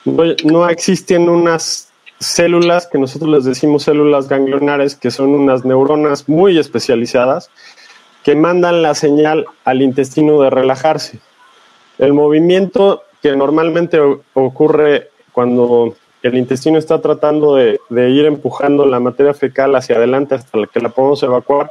no, 0.04 0.68
existen 0.68 1.28
unas 1.28 1.90
células 2.18 2.86
que 2.86 2.98
nosotros 2.98 3.30
les 3.30 3.44
decimos 3.44 3.84
células 3.84 4.28
ganglionares, 4.28 4.96
que 4.96 5.10
son 5.10 5.30
unas 5.30 5.64
neuronas 5.64 6.28
muy 6.28 6.58
especializadas 6.58 7.50
que 8.24 8.36
mandan 8.36 8.82
la 8.82 8.94
señal 8.94 9.46
al 9.64 9.82
intestino 9.82 10.40
de 10.42 10.50
relajarse. 10.50 11.18
El 11.98 12.12
movimiento 12.12 13.02
que 13.20 13.34
normalmente 13.36 13.98
ocurre 14.34 15.08
cuando 15.32 15.94
el 16.22 16.36
intestino 16.36 16.78
está 16.78 17.00
tratando 17.00 17.56
de, 17.56 17.80
ir 17.90 18.26
empujando 18.26 18.86
la 18.86 19.00
materia 19.00 19.34
fecal 19.34 19.74
hacia 19.74 19.96
adelante 19.96 20.36
hasta 20.36 20.66
que 20.66 20.80
la 20.80 20.90
podemos 20.90 21.22
evacuar, 21.22 21.70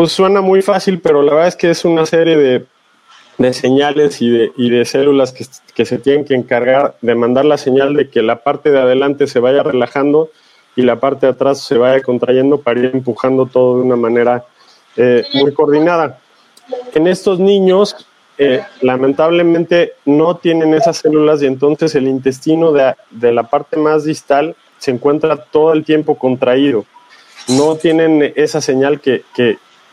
pues 0.00 0.12
suena 0.12 0.40
muy 0.40 0.62
fácil, 0.62 0.98
pero 0.98 1.20
la 1.20 1.34
verdad 1.34 1.48
es 1.48 1.56
que 1.56 1.68
es 1.68 1.84
una 1.84 2.06
serie 2.06 2.64
de, 3.36 3.52
señales 3.52 4.22
y 4.22 4.30
de, 4.30 4.50
y 4.56 4.70
de 4.70 4.86
células 4.86 5.30
que, 5.30 5.44
que, 5.74 5.84
se 5.84 5.98
tienen 5.98 6.24
que 6.24 6.32
encargar 6.34 6.96
de 7.02 7.14
mandar 7.14 7.44
la 7.44 7.58
señal 7.58 7.92
de 7.92 8.08
que 8.08 8.22
la 8.22 8.36
parte 8.36 8.70
de 8.70 8.80
adelante 8.80 9.26
se 9.26 9.40
vaya 9.40 9.62
relajando 9.62 10.30
y 10.74 10.84
la 10.84 11.00
parte 11.00 11.26
de 11.26 11.32
atrás 11.32 11.60
se 11.60 11.76
vaya 11.76 12.02
contrayendo 12.02 12.62
para 12.62 12.80
ir 12.80 12.92
empujando 12.94 13.44
todo 13.44 13.76
de 13.76 13.82
una 13.82 13.96
manera 13.96 14.46
eh, 14.96 15.22
muy 15.34 15.52
coordinada. 15.52 16.18
En 16.94 17.06
estos 17.06 17.38
niños 17.38 17.94
eh, 18.38 18.62
lamentablemente 18.80 19.92
no 20.06 20.38
tienen 20.38 20.72
esas 20.72 20.96
células 20.96 21.42
y 21.42 21.46
entonces 21.46 21.94
el 21.94 22.08
intestino 22.08 22.72
de, 22.72 22.94
la 23.32 23.42
parte 23.42 23.76
más 23.76 24.04
distal 24.04 24.56
se 24.78 24.92
encuentra 24.92 25.36
todo 25.36 25.74
el 25.74 25.84
tiempo 25.84 26.16
contraído. 26.16 26.86
No 27.48 27.76
tienen 27.76 28.32
esa 28.34 28.62
señal 28.62 29.02
que, 29.02 29.24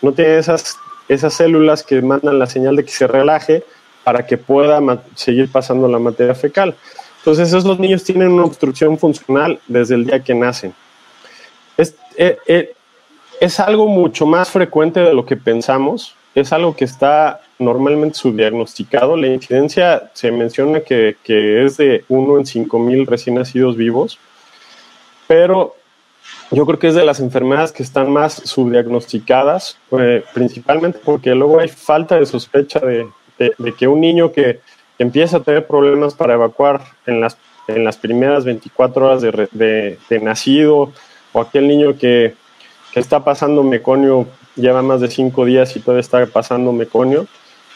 no 0.01 0.12
tienen 0.13 0.38
esas, 0.38 0.77
esas 1.07 1.33
células 1.33 1.83
que 1.83 2.01
mandan 2.01 2.39
la 2.39 2.47
señal 2.47 2.75
de 2.75 2.86
que 2.86 2.91
se 2.91 3.07
relaje 3.07 3.63
para 4.03 4.25
que 4.25 4.38
pueda 4.38 4.81
seguir 5.15 5.51
pasando 5.51 5.88
la 5.88 5.99
materia 5.99 6.36
fecal. 6.36 6.75
Entonces 7.19 7.49
esos 7.49 7.79
niños 7.79 8.03
tienen 8.03 8.31
una 8.31 8.45
obstrucción 8.45 8.97
funcional 8.97 9.60
desde 9.67 9.95
el 9.95 10.05
día 10.05 10.23
que 10.23 10.33
nacen. 10.33 10.73
Es, 11.75 11.95
eh, 12.15 12.38
eh, 12.47 12.73
es 13.39 13.60
algo 13.60 13.88
mucho 13.88 14.25
más 14.25 14.49
frecuente 14.49 14.99
de 14.99 15.13
lo 15.13 15.25
que 15.25 15.36
pensamos, 15.36 16.15
es 16.33 16.53
algo 16.53 16.75
que 16.75 16.86
está 16.86 17.41
normalmente 17.60 18.17
subdiagnosticado. 18.17 19.17
La 19.17 19.27
incidencia 19.27 20.12
se 20.13 20.31
menciona 20.31 20.81
que, 20.81 21.15
es 21.25 21.77
de 21.77 22.03
1 22.07 22.39
en 22.39 22.45
5 22.45 22.79
mil 22.79 23.07
recién 23.07 23.36
nacidos 23.36 23.75
vivos, 23.75 24.19
pero 25.27 25.75
yo 26.51 26.65
creo 26.65 26.79
que 26.79 26.88
es 26.88 26.95
de 26.95 27.05
las 27.05 27.19
enfermedades 27.19 27.71
que 27.71 27.83
están 27.83 28.12
más 28.12 28.33
subdiagnosticadas, 28.33 29.77
eh, 29.99 30.23
principalmente 30.33 30.99
porque 31.03 31.36
luego 31.36 31.60
hay 31.60 31.67
falta 31.67 32.17
de 32.17 32.25
sospecha 32.25 32.79
de, 32.79 33.07
que 33.77 33.88
un 33.88 34.01
niño 34.01 34.31
que 34.31 34.62
empieza 34.97 35.38
a 35.38 35.43
tener 35.43 35.67
problemas 35.67 36.15
para 36.15 36.33
evacuar 36.33 36.81
en 37.05 37.21
las, 37.21 37.38
en 37.67 37.83
las 37.83 37.97
primeras 37.97 38.45
24 38.45 39.05
horas 39.05 39.21
de, 39.21 40.21
nacido, 40.21 40.91
o 41.33 41.41
aquel 41.41 41.67
niño 41.67 41.97
que, 41.97 42.33
que 42.93 42.99
está 42.99 43.23
pasando 43.23 43.62
meconio 43.63 44.27
lleva 44.55 44.81
más 44.81 45.01
de 45.01 45.10
5 45.10 45.45
días 45.45 45.75
y 45.75 45.81
todavía 45.81 46.01
está 46.01 46.25
pasando 46.25 46.71
meconio, 46.71 47.27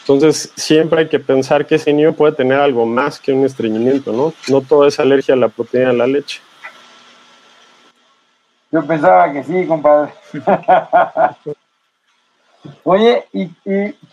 entonces, 0.02 0.52
siempre 0.56 1.00
hay 1.00 1.08
que 1.08 1.20
pensar 1.20 1.64
que 1.64 1.76
ese 1.76 1.92
niño 1.92 2.12
puede 2.12 2.32
tener 2.32 2.58
algo 2.58 2.84
más 2.86 3.20
que 3.20 3.32
un 3.32 3.46
estreñimiento, 3.46 4.12
¿no? 4.12 4.34
No 4.48 4.60
todo 4.60 4.86
es 4.86 4.98
alergia 4.98 5.34
a 5.34 5.36
la 5.36 5.48
proteína 5.48 5.90
de 5.90 5.96
la 5.96 6.06
leche. 6.08 6.40
Yo 8.72 8.84
pensaba 8.86 9.30
que 9.32 9.44
sí, 9.44 9.66
compadre. 9.66 10.12
Oye, 12.84 13.26
¿y, 13.32 13.48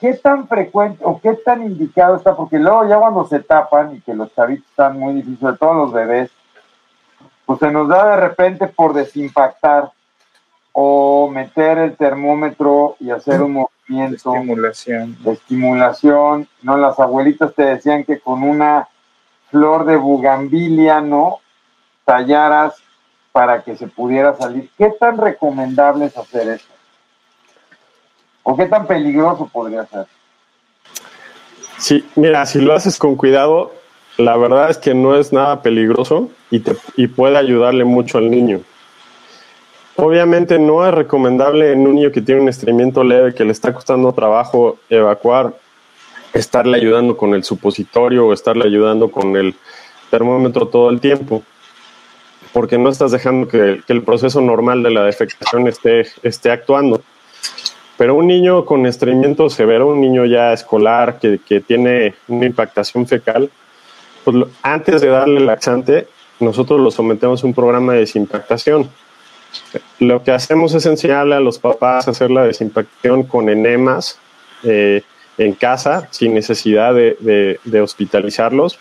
qué 0.01 0.13
tan 0.21 0.47
frecuente 0.47 1.01
o 1.03 1.19
qué 1.21 1.33
tan 1.33 1.63
indicado 1.63 2.17
está? 2.17 2.35
Porque 2.35 2.59
luego 2.59 2.87
ya 2.87 2.97
cuando 2.97 3.25
se 3.25 3.39
tapan 3.39 3.95
y 3.95 4.01
que 4.01 4.13
los 4.13 4.33
chavitos 4.35 4.69
están 4.69 4.99
muy 4.99 5.13
difíciles, 5.13 5.57
todos 5.57 5.75
los 5.75 5.93
bebés, 5.93 6.29
pues 7.45 7.59
se 7.59 7.71
nos 7.71 7.87
da 7.87 8.11
de 8.11 8.17
repente 8.17 8.67
por 8.67 8.93
desimpactar 8.93 9.91
o 10.73 11.29
meter 11.29 11.77
el 11.77 11.95
termómetro 11.95 12.97
y 12.99 13.11
hacer 13.11 13.41
un 13.41 13.65
estimulación. 13.87 15.17
De 15.23 15.31
estimulación, 15.31 16.47
¿no? 16.61 16.77
Las 16.77 16.99
abuelitas 16.99 17.53
te 17.55 17.63
decían 17.63 18.03
que 18.03 18.19
con 18.19 18.43
una 18.43 18.87
flor 19.49 19.85
de 19.85 19.95
bugambilia, 19.95 21.01
¿no? 21.01 21.39
Tallaras 22.05 22.75
para 23.31 23.63
que 23.63 23.75
se 23.75 23.87
pudiera 23.87 24.35
salir. 24.35 24.69
¿Qué 24.77 24.91
tan 24.99 25.17
recomendable 25.17 26.05
es 26.05 26.17
hacer 26.17 26.49
eso? 26.49 26.67
¿O 28.43 28.57
qué 28.57 28.65
tan 28.65 28.87
peligroso 28.87 29.49
podría 29.51 29.85
ser? 29.85 30.07
Sí, 31.77 32.05
mira, 32.15 32.45
si 32.45 32.59
lo 32.59 32.73
haces 32.73 32.97
con 32.97 33.15
cuidado, 33.15 33.71
la 34.17 34.35
verdad 34.35 34.69
es 34.69 34.77
que 34.77 34.93
no 34.93 35.15
es 35.15 35.31
nada 35.31 35.61
peligroso 35.61 36.29
y, 36.51 36.59
te, 36.59 36.75
y 36.97 37.07
puede 37.07 37.37
ayudarle 37.37 37.85
mucho 37.85 38.17
al 38.17 38.29
niño. 38.29 38.61
Obviamente 39.95 40.59
no 40.59 40.85
es 40.85 40.93
recomendable 40.93 41.71
en 41.71 41.85
un 41.85 41.95
niño 41.95 42.11
que 42.11 42.21
tiene 42.21 42.41
un 42.41 42.49
estreñimiento 42.49 43.03
leve 43.03 43.33
que 43.33 43.43
le 43.45 43.51
está 43.51 43.73
costando 43.73 44.11
trabajo 44.13 44.77
evacuar, 44.89 45.53
estarle 46.33 46.77
ayudando 46.77 47.17
con 47.17 47.33
el 47.33 47.43
supositorio 47.43 48.27
o 48.27 48.33
estarle 48.33 48.65
ayudando 48.65 49.11
con 49.11 49.35
el 49.35 49.55
termómetro 50.09 50.67
todo 50.67 50.89
el 50.89 50.99
tiempo, 50.99 51.43
porque 52.53 52.77
no 52.77 52.89
estás 52.89 53.11
dejando 53.11 53.47
que, 53.47 53.81
el 53.87 54.03
proceso 54.03 54.41
normal 54.41 54.83
de 54.83 54.91
la 54.91 55.03
defecación 55.03 55.67
esté, 55.67 56.51
actuando. 56.51 57.01
Pero 57.97 58.15
un 58.15 58.27
niño 58.27 58.65
con 58.65 58.85
estreñimiento 58.85 59.49
severo, 59.49 59.87
un 59.87 60.01
niño 60.01 60.25
ya 60.25 60.53
escolar 60.53 61.19
que, 61.19 61.59
tiene 61.61 62.15
una 62.27 62.45
impactación 62.45 63.07
fecal, 63.07 63.49
pues 64.23 64.37
antes 64.61 65.01
de 65.01 65.07
darle 65.07 65.39
laxante, 65.41 66.07
nosotros 66.39 66.79
lo 66.79 66.91
sometemos 66.91 67.43
a 67.43 67.47
un 67.47 67.53
programa 67.53 67.93
de 67.93 67.99
desimpactación 67.99 68.89
lo 69.99 70.23
que 70.23 70.31
hacemos 70.31 70.73
es 70.73 70.85
enseñarle 70.85 71.35
a 71.35 71.39
los 71.39 71.59
papás 71.59 72.07
a 72.07 72.11
hacer 72.11 72.31
la 72.31 72.43
desimpacción 72.43 73.23
con 73.23 73.49
enemas 73.49 74.19
eh, 74.63 75.01
en 75.37 75.53
casa, 75.53 76.07
sin 76.11 76.33
necesidad 76.33 76.93
de, 76.93 77.81
hospitalizarlos. 77.81 78.79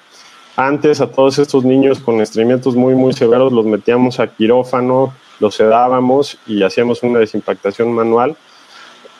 Antes 0.59 1.01
a 1.01 1.07
todos 1.07 1.39
estos 1.39 1.65
niños 1.65 2.01
con 2.01 2.21
estreñimientos 2.21 2.75
muy, 2.75 2.97
muy 2.97 3.13
severos 3.13 3.53
los 3.53 3.65
metíamos 3.65 4.19
a 4.19 4.27
quirófano, 4.27 5.15
los 5.39 5.55
sedábamos 5.55 6.37
y 6.49 6.65
hacíamos 6.65 7.01
una 7.05 7.21
desimpactación 7.21 7.93
manual. 7.93 8.37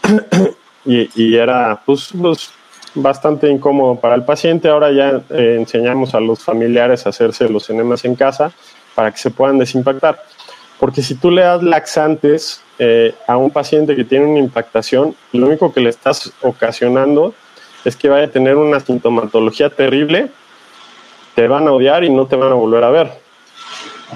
y, 0.85 1.37
era 1.37 1.81
pues, 1.87 2.13
bastante 2.93 3.49
incómodo 3.49 3.95
para 4.01 4.17
el 4.17 4.25
paciente. 4.25 4.69
Ahora 4.69 4.91
ya 4.91 5.23
eh, 5.31 5.55
enseñamos 5.61 6.13
a 6.17 6.19
los 6.19 6.41
familiares 6.41 7.07
a 7.07 7.11
hacerse 7.11 7.49
los 7.49 7.71
enemas 7.71 8.05
en 8.05 8.17
casa 8.17 8.51
para 8.97 9.13
que 9.13 9.19
se 9.19 9.31
puedan 9.31 9.59
desimpactar. 9.59 10.21
Porque 10.81 11.03
si 11.03 11.15
tú 11.15 11.31
le 11.31 11.43
das 11.43 11.63
laxantes 11.63 12.65
eh, 12.81 13.15
a 13.29 13.37
un 13.37 13.53
paciente 13.53 13.95
que 13.95 14.03
tiene 14.03 14.27
una 14.27 14.41
impactación, 14.41 15.15
lo 15.33 15.47
único 15.47 15.73
que 15.73 15.83
le 15.83 15.91
estás 15.91 16.33
ocasionando 16.43 17.33
es 17.85 17.95
que 17.95 18.09
vaya 18.09 18.25
a 18.25 18.31
tener 18.31 18.57
una 18.57 18.81
sintomatología 18.81 19.71
terrible, 19.71 20.33
te 21.39 21.47
van 21.47 21.69
a 21.69 21.73
odiar 21.73 22.03
y 22.03 22.11
no 22.11 22.27
te 22.27 22.35
van 22.35 22.51
a 22.51 22.57
volver 22.57 22.83
a 22.83 22.91
ver. 22.91 23.13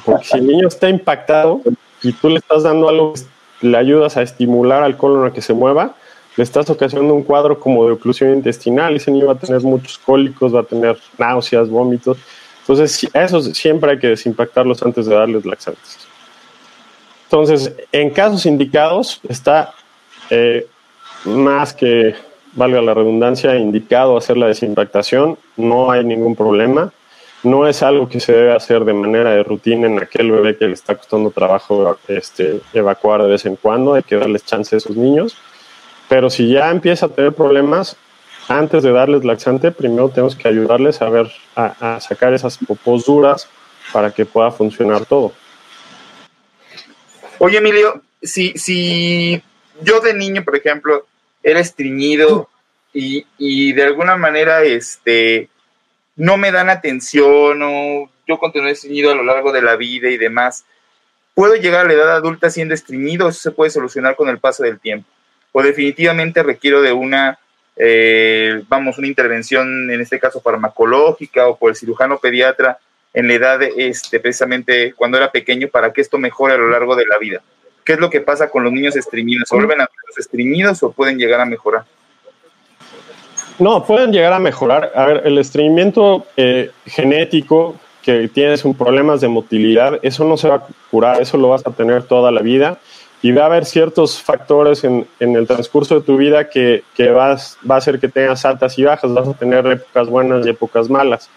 Porque 0.04 0.24
si 0.24 0.38
el 0.38 0.46
niño 0.48 0.66
está 0.66 0.88
impactado, 0.88 1.60
y 2.02 2.12
tú 2.14 2.28
le 2.28 2.38
estás 2.38 2.64
dando 2.64 2.88
algo, 2.88 3.14
le 3.60 3.78
ayudas 3.78 4.16
a 4.16 4.22
estimular 4.22 4.82
al 4.82 4.96
colon 4.96 5.24
a 5.24 5.32
que 5.32 5.40
se 5.40 5.54
mueva, 5.54 5.94
le 6.34 6.42
estás 6.42 6.68
ocasionando 6.68 7.14
un 7.14 7.22
cuadro 7.22 7.60
como 7.60 7.86
de 7.86 7.92
oclusión 7.92 8.34
intestinal 8.34 8.96
ese 8.96 9.12
niño 9.12 9.26
va 9.26 9.34
a 9.34 9.38
tener 9.38 9.62
muchos 9.62 9.98
cólicos, 9.98 10.52
va 10.52 10.62
a 10.62 10.64
tener 10.64 10.98
náuseas, 11.16 11.68
vómitos. 11.68 12.18
Entonces, 12.62 13.08
eso 13.14 13.40
siempre 13.40 13.92
hay 13.92 13.98
que 14.00 14.08
desimpactarlos 14.08 14.82
antes 14.82 15.06
de 15.06 15.14
darles 15.14 15.46
laxantes. 15.46 15.98
Entonces, 17.26 17.72
en 17.92 18.10
casos 18.10 18.46
indicados, 18.46 19.20
está 19.28 19.72
eh, 20.28 20.66
más 21.24 21.72
que, 21.72 22.16
valga 22.54 22.82
la 22.82 22.94
redundancia, 22.94 23.54
indicado 23.54 24.16
hacer 24.16 24.36
la 24.36 24.48
desimpactación, 24.48 25.38
no 25.56 25.92
hay 25.92 26.02
ningún 26.02 26.34
problema. 26.34 26.92
No 27.42 27.66
es 27.66 27.82
algo 27.82 28.08
que 28.08 28.20
se 28.20 28.32
debe 28.32 28.54
hacer 28.54 28.84
de 28.84 28.92
manera 28.92 29.30
de 29.30 29.42
rutina 29.42 29.88
en 29.88 30.00
aquel 30.00 30.30
bebé 30.30 30.56
que 30.56 30.66
le 30.66 30.74
está 30.74 30.94
costando 30.94 31.30
trabajo 31.30 31.98
este, 32.06 32.60
evacuar 32.72 33.22
de 33.22 33.28
vez 33.28 33.44
en 33.46 33.56
cuando, 33.56 33.94
hay 33.94 34.04
que 34.04 34.16
darles 34.16 34.44
chance 34.44 34.76
a 34.76 34.78
esos 34.78 34.96
niños. 34.96 35.36
Pero 36.08 36.30
si 36.30 36.48
ya 36.48 36.70
empieza 36.70 37.06
a 37.06 37.08
tener 37.08 37.32
problemas, 37.32 37.96
antes 38.48 38.82
de 38.82 38.92
darles 38.92 39.24
laxante, 39.24 39.72
primero 39.72 40.08
tenemos 40.08 40.36
que 40.36 40.46
ayudarles 40.46 41.00
a 41.02 41.08
ver, 41.08 41.32
a, 41.56 42.00
sacar 42.00 42.32
esas 42.32 42.58
popos 42.58 43.06
duras 43.06 43.48
para 43.92 44.12
que 44.12 44.24
pueda 44.24 44.50
funcionar 44.50 45.04
todo. 45.06 45.32
Oye, 47.38 47.58
Emilio, 47.58 48.02
si, 48.22 48.52
si 48.56 49.42
yo 49.80 50.00
de 50.00 50.14
niño, 50.14 50.44
por 50.44 50.56
ejemplo, 50.56 51.06
era 51.42 51.58
estreñido 51.58 52.48
y, 52.92 53.26
y 53.38 53.72
de 53.72 53.82
alguna 53.82 54.16
manera 54.16 54.62
este, 54.62 55.48
no 56.22 56.36
me 56.36 56.52
dan 56.52 56.70
atención 56.70 57.60
o 57.64 58.08
yo 58.28 58.38
continué 58.38 58.70
estreñido 58.70 59.10
a 59.10 59.16
lo 59.16 59.24
largo 59.24 59.50
de 59.50 59.60
la 59.60 59.74
vida 59.74 60.08
y 60.08 60.16
demás. 60.16 60.64
¿Puedo 61.34 61.56
llegar 61.56 61.80
a 61.80 61.88
la 61.88 61.94
edad 61.94 62.14
adulta 62.14 62.48
siendo 62.48 62.74
estreñido? 62.74 63.28
¿Eso 63.28 63.40
se 63.40 63.50
puede 63.50 63.72
solucionar 63.72 64.14
con 64.14 64.28
el 64.28 64.38
paso 64.38 64.62
del 64.62 64.78
tiempo? 64.78 65.08
¿O 65.50 65.64
definitivamente 65.64 66.44
requiero 66.44 66.80
de 66.80 66.92
una, 66.92 67.40
eh, 67.74 68.62
vamos, 68.68 68.98
una 68.98 69.08
intervención, 69.08 69.90
en 69.90 70.00
este 70.00 70.20
caso 70.20 70.40
farmacológica 70.40 71.48
o 71.48 71.58
por 71.58 71.70
el 71.70 71.76
cirujano 71.76 72.18
pediatra 72.18 72.78
en 73.12 73.26
la 73.26 73.34
edad, 73.34 73.60
este, 73.60 74.20
precisamente 74.20 74.94
cuando 74.94 75.18
era 75.18 75.32
pequeño, 75.32 75.66
para 75.66 75.92
que 75.92 76.02
esto 76.02 76.18
mejore 76.18 76.54
a 76.54 76.58
lo 76.58 76.70
largo 76.70 76.94
de 76.94 77.04
la 77.04 77.18
vida? 77.18 77.42
¿Qué 77.84 77.94
es 77.94 77.98
lo 77.98 78.10
que 78.10 78.20
pasa 78.20 78.48
con 78.48 78.62
los 78.62 78.72
niños 78.72 78.94
estreñidos? 78.94 79.48
¿Se 79.48 79.56
vuelven 79.56 79.80
a 79.80 79.90
los 80.06 80.18
estreñidos 80.18 80.84
o 80.84 80.92
pueden 80.92 81.18
llegar 81.18 81.40
a 81.40 81.46
mejorar? 81.46 81.84
No, 83.58 83.84
pueden 83.84 84.12
llegar 84.12 84.32
a 84.32 84.38
mejorar. 84.38 84.92
A 84.94 85.06
ver, 85.06 85.22
el 85.24 85.38
estreñimiento 85.38 86.26
eh, 86.36 86.70
genético 86.86 87.76
que 88.02 88.28
tienes 88.28 88.64
un 88.64 88.74
problemas 88.74 89.20
de 89.20 89.28
motilidad, 89.28 89.98
eso 90.02 90.24
no 90.24 90.36
se 90.36 90.48
va 90.48 90.56
a 90.56 90.66
curar, 90.90 91.22
eso 91.22 91.36
lo 91.36 91.48
vas 91.48 91.66
a 91.66 91.70
tener 91.70 92.02
toda 92.02 92.32
la 92.32 92.42
vida 92.42 92.78
y 93.22 93.30
va 93.30 93.44
a 93.44 93.46
haber 93.46 93.64
ciertos 93.64 94.20
factores 94.20 94.82
en, 94.82 95.06
el 95.20 95.46
transcurso 95.46 95.94
de 95.94 96.00
tu 96.00 96.16
vida 96.16 96.50
que, 96.50 96.82
que 96.96 97.10
vas, 97.10 97.56
va 97.68 97.76
a 97.76 97.78
hacer 97.78 98.00
que 98.00 98.08
tengas 98.08 98.44
altas 98.44 98.76
y 98.78 98.82
bajas, 98.82 99.14
vas 99.14 99.28
a 99.28 99.34
tener 99.34 99.64
épocas 99.66 100.08
buenas 100.08 100.44
y 100.44 100.50
épocas 100.50 100.90
malas. 100.90 101.30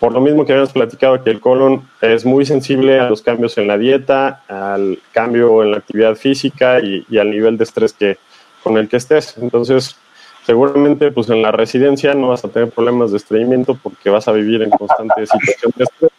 Por 0.00 0.12
lo 0.12 0.20
mismo 0.20 0.44
que 0.44 0.50
habíamos 0.50 0.72
platicado 0.72 1.22
que 1.22 1.30
el 1.30 1.38
colon 1.38 1.88
es 2.00 2.24
muy 2.24 2.44
sensible 2.44 2.98
a 2.98 3.08
los 3.08 3.22
cambios 3.22 3.56
en 3.56 3.68
la 3.68 3.78
dieta, 3.78 4.42
al 4.48 4.98
cambio 5.12 5.62
en 5.62 5.70
la 5.70 5.76
actividad 5.76 6.16
física 6.16 6.80
y, 6.80 7.06
y 7.08 7.18
al 7.18 7.30
nivel 7.30 7.56
de 7.56 7.62
estrés 7.62 7.92
que, 7.92 8.18
con 8.64 8.76
el 8.76 8.88
que 8.88 8.96
estés. 8.96 9.38
Entonces, 9.38 9.96
seguramente 10.44 11.10
pues 11.12 11.28
en 11.30 11.42
la 11.42 11.52
residencia 11.52 12.14
no 12.14 12.28
vas 12.28 12.44
a 12.44 12.48
tener 12.48 12.70
problemas 12.70 13.10
de 13.10 13.18
estreñimiento 13.18 13.78
porque 13.82 14.10
vas 14.10 14.28
a 14.28 14.32
vivir 14.32 14.62
en 14.62 14.70
constante 14.70 15.26
situación 15.26 15.72
de 15.76 15.84
estrés. 15.84 16.10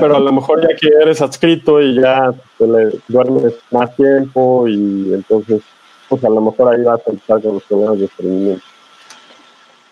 Pero 0.00 0.16
a 0.16 0.20
lo 0.20 0.32
mejor 0.32 0.62
ya 0.62 0.74
que 0.74 0.88
eres 0.88 1.20
adscrito 1.20 1.80
y 1.82 2.00
ya 2.00 2.32
te 2.56 2.66
le 2.66 2.98
duermes 3.06 3.54
más 3.70 3.94
tiempo 3.96 4.66
y 4.66 5.12
entonces 5.12 5.62
pues 6.08 6.24
a 6.24 6.30
lo 6.30 6.40
mejor 6.40 6.72
ahí 6.72 6.82
vas 6.82 7.00
a 7.06 7.10
empezar 7.10 7.42
con 7.42 7.54
los 7.54 7.62
problemas 7.64 7.98
de 7.98 8.04
estreñimiento. 8.06 8.64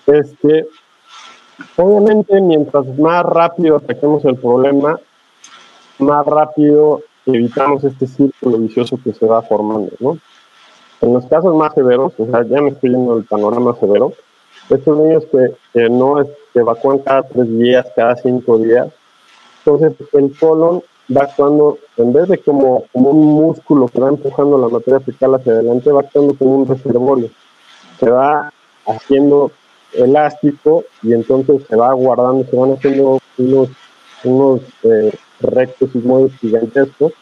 Este, 0.06 0.66
obviamente 1.76 2.40
mientras 2.40 2.86
más 2.98 3.22
rápido 3.24 3.76
ataquemos 3.76 4.24
el 4.24 4.36
problema, 4.36 4.98
más 5.98 6.24
rápido 6.24 7.02
evitamos 7.26 7.84
este 7.84 8.06
círculo 8.06 8.58
vicioso 8.58 8.98
que 9.02 9.12
se 9.12 9.26
va 9.26 9.42
formando, 9.42 9.92
¿no? 10.00 10.18
En 11.00 11.12
los 11.12 11.26
casos 11.26 11.54
más 11.54 11.74
severos, 11.74 12.12
o 12.18 12.26
sea, 12.26 12.42
ya 12.44 12.60
me 12.60 12.70
estoy 12.70 12.90
yendo 12.90 13.14
al 13.14 13.24
panorama 13.24 13.76
severo, 13.78 14.12
estos 14.70 14.98
niños 14.98 15.24
que, 15.30 15.88
no 15.88 16.24
se 16.24 16.60
evacúan 16.60 16.98
cada 16.98 17.22
tres 17.22 17.48
días, 17.58 17.86
cada 17.94 18.16
cinco 18.16 18.58
días, 18.58 18.88
entonces 19.58 19.92
el 20.12 20.36
colon 20.38 20.82
va 21.14 21.22
actuando, 21.22 21.78
en 21.96 22.12
vez 22.12 22.28
de 22.28 22.38
como, 22.38 22.84
un 22.92 23.26
músculo 23.26 23.88
que 23.88 24.00
va 24.00 24.08
empujando 24.08 24.58
la 24.58 24.68
materia 24.68 25.00
fecal 25.00 25.34
hacia 25.34 25.52
adelante, 25.52 25.92
va 25.92 26.00
actuando 26.00 26.34
como 26.34 26.56
un 26.56 26.68
reservorio. 26.68 27.30
Se 28.00 28.10
va 28.10 28.52
haciendo 28.86 29.50
elástico 29.92 30.84
y 31.02 31.12
entonces 31.12 31.62
se 31.68 31.76
va 31.76 31.92
guardando, 31.92 32.44
se 32.44 32.56
van 32.56 32.72
haciendo 32.72 33.18
unos, 33.38 33.68
unos 34.24 34.60
eh, 34.82 35.12
rectos 35.40 35.90
y 35.94 35.98
muy 35.98 36.30
gigantescos 36.30 37.12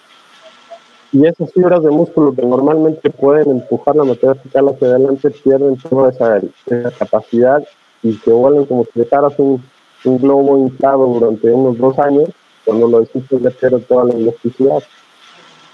y 1.15 1.25
esas 1.27 1.53
fibras 1.53 1.81
de 1.85 1.91
músculo 1.91 2.35
que 2.35 2.43
normalmente 2.43 3.09
pueden 3.09 3.49
empujar 3.49 3.95
la 3.95 4.03
materia 4.03 4.35
fecal 4.35 4.71
hacia 4.71 4.89
adelante 4.89 5.31
pierden 5.31 5.77
toda 5.77 6.11
esa, 6.11 6.41
capacidad 6.99 7.63
y 8.03 8.15
se 8.15 8.33
vuelven 8.33 8.65
como 8.65 8.85
si 8.85 8.99
dejaras 8.99 9.33
un, 9.39 9.63
un 10.05 10.19
globo 10.19 10.59
inflado 10.59 11.07
durante 11.07 11.53
unos 11.53 11.79
dos 11.79 11.97
años, 12.01 12.31
cuando 12.65 12.89
lo 12.89 13.03
hiciste 13.03 13.39
de 13.39 13.49
pierde 13.53 13.79
toda 13.83 14.07
la 14.07 14.15
elasticidad. 14.15 14.83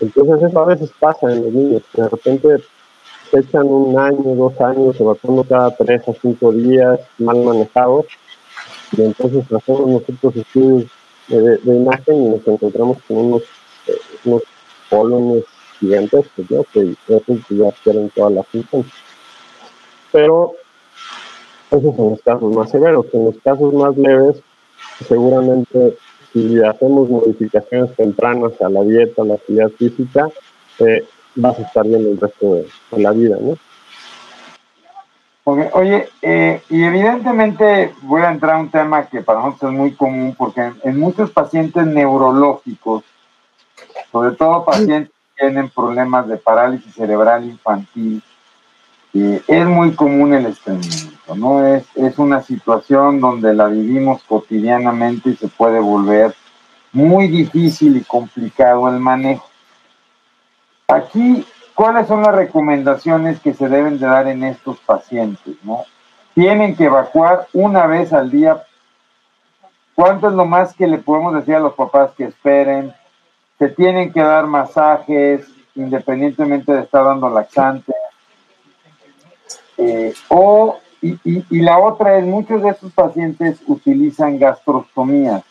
Entonces 0.00 0.42
eso 0.42 0.60
a 0.60 0.66
veces 0.66 0.92
pasa 1.00 1.32
en 1.32 1.42
los 1.42 1.52
niños, 1.54 1.82
de 1.94 2.08
repente 2.10 2.56
se 3.30 3.40
echan 3.40 3.66
un 3.66 3.98
año, 3.98 4.34
dos 4.34 4.60
años, 4.60 5.00
evacuando 5.00 5.44
cada 5.44 5.74
tres 5.74 6.06
a 6.06 6.12
cinco 6.20 6.52
días, 6.52 7.00
mal 7.16 7.38
manejados, 7.42 8.04
y 8.94 9.00
entonces 9.00 9.50
hacemos 9.50 9.86
nosotros 9.86 10.36
estudios 10.36 10.84
de, 11.28 11.60
imagen 11.64 12.24
y 12.24 12.28
nos 12.28 12.46
encontramos 12.46 12.98
con 13.08 13.16
unos, 13.16 13.42
eh, 13.86 13.96
unos 14.26 14.42
colones 14.90 15.44
gigantescos, 15.78 16.50
¿no? 16.50 16.64
que 16.64 16.94
esos 17.08 17.38
ya 17.48 17.72
quieren 17.82 18.10
toda 18.10 18.30
la 18.30 18.42
función. 18.42 18.84
Pero 20.12 20.52
esos 21.70 21.96
son 21.96 22.10
los 22.10 22.22
casos 22.22 22.54
más 22.54 22.70
severos. 22.70 23.06
En 23.12 23.24
los 23.24 23.38
casos 23.38 23.72
más 23.72 23.96
leves, 23.96 24.42
seguramente 25.06 25.96
si 26.32 26.62
hacemos 26.62 27.08
modificaciones 27.08 27.94
tempranas 27.96 28.60
a 28.60 28.68
la 28.68 28.82
dieta, 28.82 29.22
a 29.22 29.24
la 29.24 29.34
actividad 29.34 29.70
física, 29.70 30.28
eh, 30.78 31.04
vas 31.34 31.58
a 31.58 31.62
estar 31.62 31.86
bien 31.86 32.02
el 32.02 32.20
resto 32.20 32.54
de, 32.54 32.66
la 32.92 33.12
vida, 33.12 33.36
¿no? 33.40 33.56
Oye, 35.44 36.08
eh, 36.22 36.62
y 36.68 36.84
evidentemente 36.84 37.92
voy 38.02 38.22
a 38.22 38.30
entrar 38.30 38.56
a 38.56 38.60
un 38.60 38.70
tema 38.70 39.06
que 39.06 39.20
para 39.22 39.40
nosotros 39.40 39.72
es 39.72 39.78
muy 39.78 39.92
común, 39.92 40.34
porque 40.38 40.70
en 40.84 41.00
muchos 41.00 41.30
pacientes 41.30 41.84
neurológicos 41.86 43.02
sobre 44.10 44.36
todo 44.36 44.64
pacientes 44.64 45.12
que 45.36 45.46
tienen 45.46 45.68
problemas 45.70 46.28
de 46.28 46.36
parálisis 46.36 46.94
cerebral 46.94 47.44
infantil, 47.44 48.22
es 49.12 49.66
muy 49.66 49.92
común 49.92 50.34
el 50.34 50.46
estreñimiento, 50.46 51.34
¿no? 51.34 51.66
Es, 51.66 51.84
es 51.96 52.18
una 52.18 52.42
situación 52.42 53.20
donde 53.20 53.54
la 53.54 53.66
vivimos 53.66 54.22
cotidianamente 54.24 55.30
y 55.30 55.36
se 55.36 55.48
puede 55.48 55.80
volver 55.80 56.34
muy 56.92 57.28
difícil 57.28 57.96
y 57.96 58.02
complicado 58.02 58.88
el 58.88 59.00
manejo. 59.00 59.48
Aquí, 60.88 61.44
¿cuáles 61.74 62.06
son 62.08 62.22
las 62.22 62.34
recomendaciones 62.34 63.40
que 63.40 63.54
se 63.54 63.68
deben 63.68 63.98
de 63.98 64.06
dar 64.06 64.28
en 64.28 64.44
estos 64.44 64.78
pacientes, 64.80 65.56
no? 65.62 65.84
Tienen 66.34 66.76
que 66.76 66.84
evacuar 66.84 67.48
una 67.52 67.86
vez 67.86 68.12
al 68.12 68.30
día. 68.30 68.62
¿Cuánto 69.94 70.28
es 70.28 70.34
lo 70.34 70.46
más 70.46 70.72
que 70.74 70.86
le 70.86 70.98
podemos 70.98 71.34
decir 71.34 71.56
a 71.56 71.60
los 71.60 71.74
papás 71.74 72.12
que 72.16 72.24
esperen? 72.24 72.94
Se 73.60 73.68
tienen 73.68 74.10
que 74.10 74.22
dar 74.22 74.46
masajes 74.46 75.46
independientemente 75.74 76.72
de 76.72 76.80
estar 76.80 77.04
dando 77.04 77.28
laxante. 77.28 77.92
Eh, 79.76 80.14
o, 80.28 80.78
y, 81.02 81.60
la 81.60 81.78
otra 81.78 82.16
es, 82.16 82.24
muchos 82.24 82.62
de 82.62 82.70
estos 82.70 82.90
pacientes 82.92 83.60
utilizan 83.66 84.38
gastrostomías. 84.38 85.42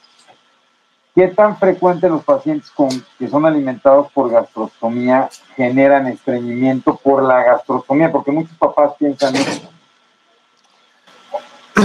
¿Qué 1.14 1.28
tan 1.28 1.58
frecuente 1.58 2.10
los 2.10 2.24
pacientes 2.24 2.72
con, 2.72 2.90
que 3.20 3.28
son 3.28 3.46
alimentados 3.46 4.12
por 4.12 4.32
gastrostomía 4.32 5.30
generan 5.56 6.08
estreñimiento 6.08 6.96
por 6.96 7.22
la 7.22 7.44
gastrostomía? 7.44 8.12
Porque 8.12 8.32
muchos 8.32 8.58
papás 8.58 8.94
piensan 8.98 9.36
eso. 9.36 9.70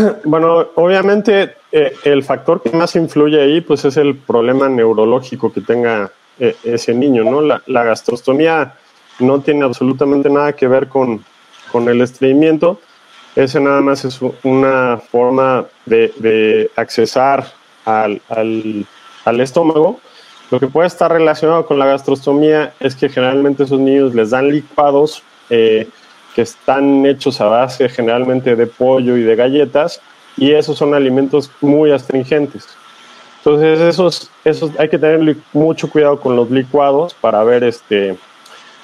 Bueno, 0.25 0.69
obviamente 0.75 1.57
eh, 1.73 1.95
el 2.05 2.23
factor 2.23 2.63
que 2.63 2.71
más 2.71 2.97
influye 2.97 3.41
ahí 3.41 3.61
pues 3.61 3.85
es 3.85 3.97
el 3.97 4.17
problema 4.17 4.69
neurológico 4.69 5.53
que 5.53 5.61
tenga 5.61 6.11
eh, 6.39 6.57
ese 6.65 6.95
niño, 6.95 7.25
¿no? 7.25 7.41
La, 7.41 7.85
gastrostomía 7.85 8.75
no 9.21 9.41
tiene 9.41 9.65
absolutamente 9.65 10.29
nada 10.29 10.53
que 10.53 10.67
ver 10.67 10.89
con, 10.89 11.25
el 11.89 12.01
estreñimiento, 12.01 12.81
ese 13.35 13.59
nada 13.59 13.81
más 13.81 14.05
es 14.05 14.21
una 14.45 14.99
forma 14.99 15.67
de, 15.87 16.71
accesar 16.77 17.45
al, 17.85 18.21
estómago 19.41 19.99
Lo 20.53 20.61
que 20.61 20.69
puede 20.69 20.87
estar 20.87 21.11
relacionado 21.11 21.67
con 21.67 21.81
la 21.81 21.87
gastrostomía 21.87 22.75
es 22.79 22.95
que 22.95 23.09
generalmente 23.09 23.65
esos 23.65 23.81
niños 23.81 24.15
les 24.15 24.31
dan 24.31 24.51
licuados 24.51 25.23
eh, 25.51 25.89
que 26.35 26.43
están 26.43 27.07
hechos 27.07 27.41
a 27.41 27.47
base 27.47 27.89
generalmente 27.89 28.57
de 28.57 28.67
pollo 28.67 29.17
y 29.17 29.23
de 29.23 29.37
galletas 29.37 30.01
y 30.37 30.53
esos 30.53 30.77
son 30.77 30.95
alimentos 30.95 31.51
muy 31.61 31.93
astringentes. 31.93 32.67
Entonces 33.39 33.81
esos, 33.81 34.31
esos 34.45 34.71
hay 34.79 34.89
que 34.89 34.99
tener 34.99 35.37
mucho 35.53 35.89
cuidado 35.89 36.19
con 36.19 36.35
los 36.35 36.51
licuados 36.51 37.15
para 37.15 37.45
ver 37.45 37.65
este 37.65 38.17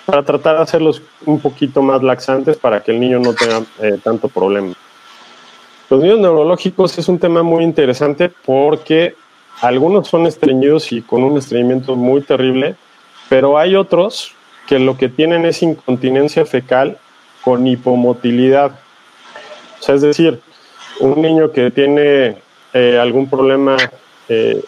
para 0.07 0.23
tratar 0.23 0.57
de 0.57 0.63
hacerlos 0.63 1.03
un 1.25 1.41
poquito 1.41 1.83
más 1.83 2.03
laxantes 2.03 2.57
para 2.57 2.83
que 2.83 2.91
el 2.91 3.01
niño 3.01 3.21
no 3.21 3.33
tenga 3.33 3.63
eh, 3.81 3.99
tanto 4.03 4.29
problema. 4.29 4.75
Los 5.89 6.01
niños 6.01 6.19
neurológicos 6.19 6.99
es 6.99 7.09
un 7.09 7.19
tema 7.19 7.43
muy 7.43 7.65
interesante 7.65 8.29
porque 8.29 9.15
algunos 9.61 10.09
son 10.09 10.27
estreñidos 10.27 10.93
y 10.93 11.03
con 11.03 11.23
un 11.23 11.39
estreñimiento 11.39 11.97
muy 11.97 12.23
terrible, 12.23 12.77
pero 13.29 13.59
hay 13.59 13.77
otros 13.77 14.35
que 14.67 14.79
lo 14.79 14.97
que 14.97 15.09
tienen 15.09 15.45
es 15.45 15.63
incontinencia 15.63 16.45
fecal 16.45 16.99
con 17.43 17.67
hipomotilidad. 17.67 18.73
O 19.79 19.83
sea, 19.83 19.95
es 19.95 20.03
decir, 20.03 20.41
un 21.01 21.21
niño 21.23 21.51
que 21.53 21.71
tiene 21.71 22.37
eh, 22.73 22.99
algún 23.01 23.29
problema 23.29 23.77
eh, 24.29 24.63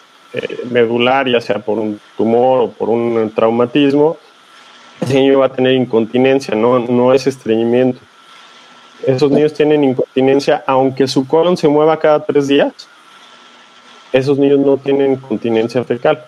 medular, 0.69 1.27
ya 1.27 1.39
sea 1.39 1.59
por 1.59 1.77
un 1.79 1.99
tumor 2.17 2.61
o 2.61 2.69
por 2.71 2.89
un 2.89 3.31
traumatismo, 3.35 4.17
ese 5.01 5.15
niño 5.15 5.39
va 5.39 5.47
a 5.47 5.49
tener 5.49 5.73
incontinencia, 5.73 6.55
no, 6.55 6.79
no 6.79 7.13
es 7.13 7.27
estreñimiento. 7.27 7.99
Esos 9.05 9.29
niños 9.31 9.53
tienen 9.53 9.83
incontinencia, 9.83 10.63
aunque 10.65 11.07
su 11.07 11.27
colon 11.27 11.57
se 11.57 11.67
mueva 11.67 11.99
cada 11.99 12.23
tres 12.23 12.47
días, 12.47 12.71
esos 14.13 14.37
niños 14.37 14.59
no 14.59 14.77
tienen 14.77 15.13
incontinencia 15.13 15.83
fecal. 15.83 16.23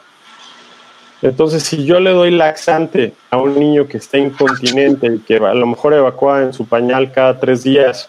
Entonces, 1.25 1.63
si 1.63 1.85
yo 1.85 1.99
le 1.99 2.11
doy 2.11 2.29
laxante 2.29 3.15
a 3.31 3.37
un 3.37 3.59
niño 3.59 3.87
que 3.87 3.97
está 3.97 4.19
incontinente 4.19 5.07
y 5.07 5.17
que 5.17 5.37
a 5.37 5.55
lo 5.55 5.65
mejor 5.65 5.95
evacúa 5.95 6.43
en 6.43 6.53
su 6.53 6.67
pañal 6.67 7.11
cada 7.11 7.39
tres 7.39 7.63
días, 7.63 8.07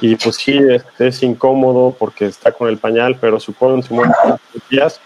y 0.00 0.16
pues 0.16 0.34
sí, 0.34 0.58
es, 0.98 1.22
incómodo 1.22 1.94
porque 1.96 2.26
está 2.26 2.50
con 2.50 2.68
el 2.68 2.78
pañal, 2.78 3.16
pero 3.20 3.38
su 3.38 3.54
colon 3.54 3.84
se 3.84 3.94
mueve 3.94 4.12
cada 4.20 4.40
tres 4.50 4.62
días, 4.68 5.00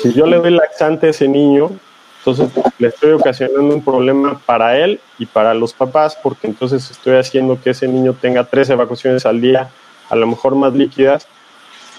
si 0.00 0.14
yo 0.14 0.24
le 0.24 0.38
doy 0.38 0.52
laxante 0.52 1.08
a 1.08 1.10
ese 1.10 1.28
niño, 1.28 1.72
entonces 2.20 2.48
le 2.78 2.88
estoy 2.88 3.12
ocasionando 3.12 3.74
un 3.74 3.84
problema 3.84 4.40
para 4.46 4.78
él 4.78 4.98
y 5.18 5.26
para 5.26 5.52
los 5.52 5.74
papás, 5.74 6.16
porque 6.22 6.46
entonces 6.46 6.90
estoy 6.90 7.16
haciendo 7.16 7.60
que 7.60 7.70
ese 7.70 7.86
niño 7.86 8.14
tenga 8.18 8.44
tres 8.44 8.70
evacuaciones 8.70 9.26
al 9.26 9.42
día, 9.42 9.68
a 10.08 10.16
lo 10.16 10.26
mejor 10.26 10.54
más 10.54 10.72
líquidas, 10.72 11.28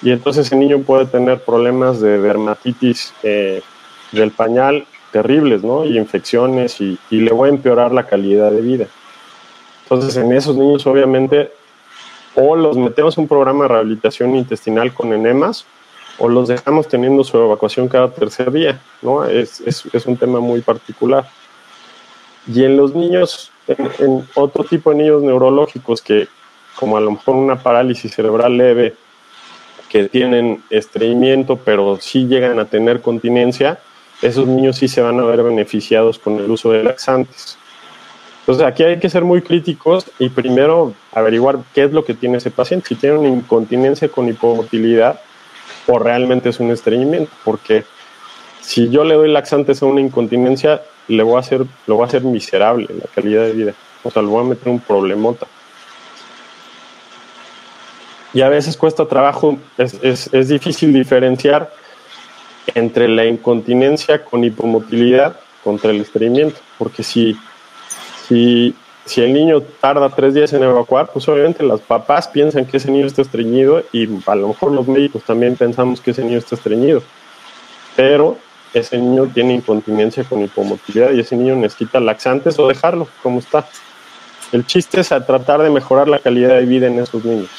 y 0.01 0.09
entonces 0.09 0.47
ese 0.47 0.55
niño 0.55 0.79
puede 0.79 1.05
tener 1.05 1.41
problemas 1.41 2.01
de 2.01 2.19
dermatitis 2.19 3.13
eh, 3.21 3.61
del 4.11 4.31
pañal 4.31 4.85
terribles, 5.11 5.63
¿no? 5.63 5.85
Y 5.85 5.97
infecciones, 5.97 6.81
y, 6.81 6.97
y 7.09 7.21
le 7.21 7.31
voy 7.31 7.49
a 7.49 7.53
empeorar 7.53 7.91
la 7.91 8.05
calidad 8.05 8.51
de 8.51 8.61
vida. 8.61 8.87
Entonces 9.83 10.17
en 10.17 10.33
esos 10.33 10.55
niños 10.55 10.85
obviamente 10.85 11.51
o 12.39 12.55
los 12.55 12.77
metemos 12.77 13.17
en 13.17 13.23
un 13.23 13.27
programa 13.27 13.63
de 13.63 13.69
rehabilitación 13.69 14.35
intestinal 14.35 14.93
con 14.93 15.11
enemas, 15.11 15.65
o 16.19 16.29
los 16.29 16.47
dejamos 16.47 16.87
teniendo 16.87 17.23
su 17.23 17.37
evacuación 17.37 17.87
cada 17.87 18.11
tercer 18.11 18.51
día, 18.51 18.79
¿no? 19.01 19.25
Es, 19.25 19.61
es, 19.61 19.83
es 19.91 20.05
un 20.05 20.17
tema 20.17 20.39
muy 20.39 20.61
particular. 20.61 21.27
Y 22.51 22.63
en 22.63 22.77
los 22.77 22.93
niños, 22.93 23.51
en, 23.67 24.27
otro 24.35 24.63
tipo 24.63 24.91
de 24.91 24.97
niños 24.97 25.23
neurológicos 25.23 26.01
que, 26.01 26.27
como 26.75 26.97
a 26.97 27.01
lo 27.01 27.11
mejor 27.11 27.35
una 27.35 27.61
parálisis 27.61 28.13
cerebral 28.13 28.55
leve, 28.55 28.93
que 29.89 30.07
tienen 30.07 30.63
estreñimiento, 30.69 31.57
pero 31.57 31.97
sí 31.99 32.27
llegan 32.27 32.59
a 32.59 32.65
tener 32.65 33.01
continencia, 33.01 33.79
esos 34.21 34.47
niños 34.47 34.77
sí 34.77 34.87
se 34.87 35.01
van 35.01 35.19
a 35.19 35.23
ver 35.23 35.43
beneficiados 35.43 36.19
con 36.19 36.37
el 36.37 36.49
uso 36.49 36.71
de 36.71 36.83
laxantes. 36.83 37.57
Entonces 38.41 38.65
aquí 38.65 38.83
hay 38.83 38.99
que 38.99 39.09
ser 39.09 39.23
muy 39.23 39.41
críticos 39.41 40.05
y 40.19 40.29
primero 40.29 40.93
averiguar 41.11 41.59
qué 41.73 41.83
es 41.83 41.91
lo 41.91 42.05
que 42.05 42.13
tiene 42.13 42.37
ese 42.37 42.49
paciente. 42.49 42.87
Si 42.87 42.95
tiene 42.95 43.17
una 43.17 43.29
incontinencia 43.29 44.07
con 44.09 44.29
hipomotilidad, 44.29 45.19
o 45.87 45.99
realmente 45.99 46.49
es 46.49 46.59
un 46.59 46.71
estreñimiento, 46.71 47.31
porque 47.43 47.83
si 48.61 48.89
yo 48.89 49.03
le 49.03 49.15
doy 49.15 49.31
laxantes 49.31 49.81
a 49.81 49.85
una 49.85 50.01
incontinencia, 50.01 50.81
le 51.07 51.23
voy 51.23 51.37
a 51.37 51.39
hacer, 51.39 51.65
lo 51.85 51.95
voy 51.95 52.03
a 52.03 52.07
hacer 52.07 52.23
miserable 52.23 52.87
la 52.89 53.07
calidad 53.13 53.43
de 53.43 53.53
vida. 53.53 53.73
O 54.03 54.11
sea, 54.11 54.21
le 54.21 54.27
voy 54.27 54.45
a 54.45 54.49
meter 54.49 54.67
un 54.69 54.79
problemota. 54.79 55.47
Y 58.33 58.41
a 58.41 58.49
veces 58.49 58.75
cuesta 58.77 59.07
trabajo, 59.07 59.57
es, 59.77 60.29
difícil 60.47 60.93
diferenciar 60.93 61.71
entre 62.75 63.07
la 63.07 63.25
incontinencia 63.25 64.23
con 64.23 64.43
hipomotilidad 64.43 65.39
contra 65.63 65.91
el 65.91 66.01
estreñimiento, 66.01 66.59
porque 66.77 67.03
si, 67.03 67.37
si 68.27 68.75
si 69.07 69.21
el 69.21 69.33
niño 69.33 69.61
tarda 69.61 70.09
tres 70.09 70.33
días 70.33 70.51
en 70.51 70.63
evacuar, 70.63 71.09
pues 71.13 71.27
obviamente 71.29 71.63
las 71.63 71.79
papás 71.79 72.27
piensan 72.27 72.65
que 72.65 72.75
ese 72.75 72.91
niño 72.91 73.05
está 73.05 73.21
estreñido 73.21 73.83
y 73.93 74.05
a 74.25 74.35
lo 74.35 74.49
mejor 74.49 74.73
los 74.73 74.85
médicos 74.85 75.23
también 75.23 75.55
pensamos 75.55 76.01
que 76.01 76.11
ese 76.11 76.25
niño 76.25 76.37
está 76.37 76.55
estreñido. 76.55 77.01
Pero 77.95 78.37
ese 78.73 78.97
niño 78.97 79.27
tiene 79.33 79.53
incontinencia 79.53 80.25
con 80.25 80.43
hipomotilidad 80.43 81.11
y 81.11 81.21
ese 81.21 81.37
niño 81.37 81.55
necesita 81.55 82.01
laxantes 82.01 82.59
o 82.59 82.67
dejarlo 82.67 83.07
como 83.23 83.39
está. 83.39 83.65
El 84.51 84.65
chiste 84.65 84.99
es 84.99 85.11
a 85.13 85.25
tratar 85.25 85.61
de 85.61 85.69
mejorar 85.69 86.09
la 86.09 86.19
calidad 86.19 86.55
de 86.55 86.65
vida 86.65 86.87
en 86.87 86.99
esos 86.99 87.23
niños. 87.23 87.49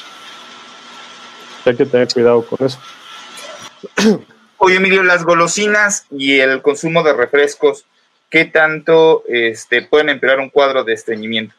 Hay 1.65 1.75
que 1.75 1.85
tener 1.85 2.07
cuidado 2.13 2.45
con 2.45 2.65
eso. 2.65 2.77
Oye, 4.61 4.75
Emilio, 4.75 5.03
las 5.03 5.23
golosinas 5.23 6.05
y 6.11 6.39
el 6.39 6.61
consumo 6.61 7.01
de 7.01 7.13
refrescos, 7.13 7.85
¿qué 8.29 8.43
tanto 8.43 9.23
este, 9.27 9.83
pueden 9.83 10.09
empeorar 10.09 10.39
un 10.39 10.49
cuadro 10.49 10.83
de 10.83 10.93
estreñimiento? 10.93 11.55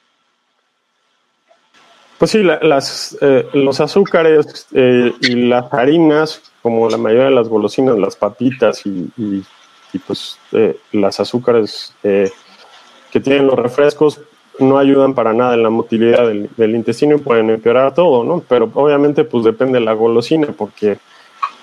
Pues 2.19 2.33
sí, 2.33 2.43
la, 2.43 2.59
las, 2.61 3.17
eh, 3.23 3.47
los 3.55 3.81
azúcares 3.81 4.67
eh, 4.75 5.15
y 5.23 5.49
las 5.49 5.73
harinas, 5.73 6.43
como 6.61 6.91
la 6.91 6.99
mayoría 6.99 7.25
de 7.25 7.31
las 7.31 7.49
golosinas, 7.49 7.99
las 7.99 8.17
papitas 8.17 8.85
y, 8.85 9.11
y, 9.17 9.99
pues 10.07 10.39
eh, 10.53 10.77
las 10.93 11.19
azúcares 11.21 11.95
que 12.03 13.21
tienen 13.21 13.47
los 13.47 13.59
refrescos, 13.59 14.21
no 14.59 14.79
ayudan 14.79 15.15
para 15.15 15.33
nada 15.33 15.55
en 15.55 15.63
la 15.63 15.71
motilidad 15.71 16.27
del, 16.27 16.51
del, 16.55 16.75
intestino 16.75 17.17
y 17.17 17.21
pueden 17.21 17.49
empeorar 17.49 17.95
todo, 17.95 18.23
¿no? 18.25 18.45
Pero 18.47 18.71
obviamente 18.75 19.25
pues 19.25 19.43
depende 19.43 19.79
de 19.79 19.87
la 19.87 19.95
golosina, 19.95 20.49
porque 20.49 20.99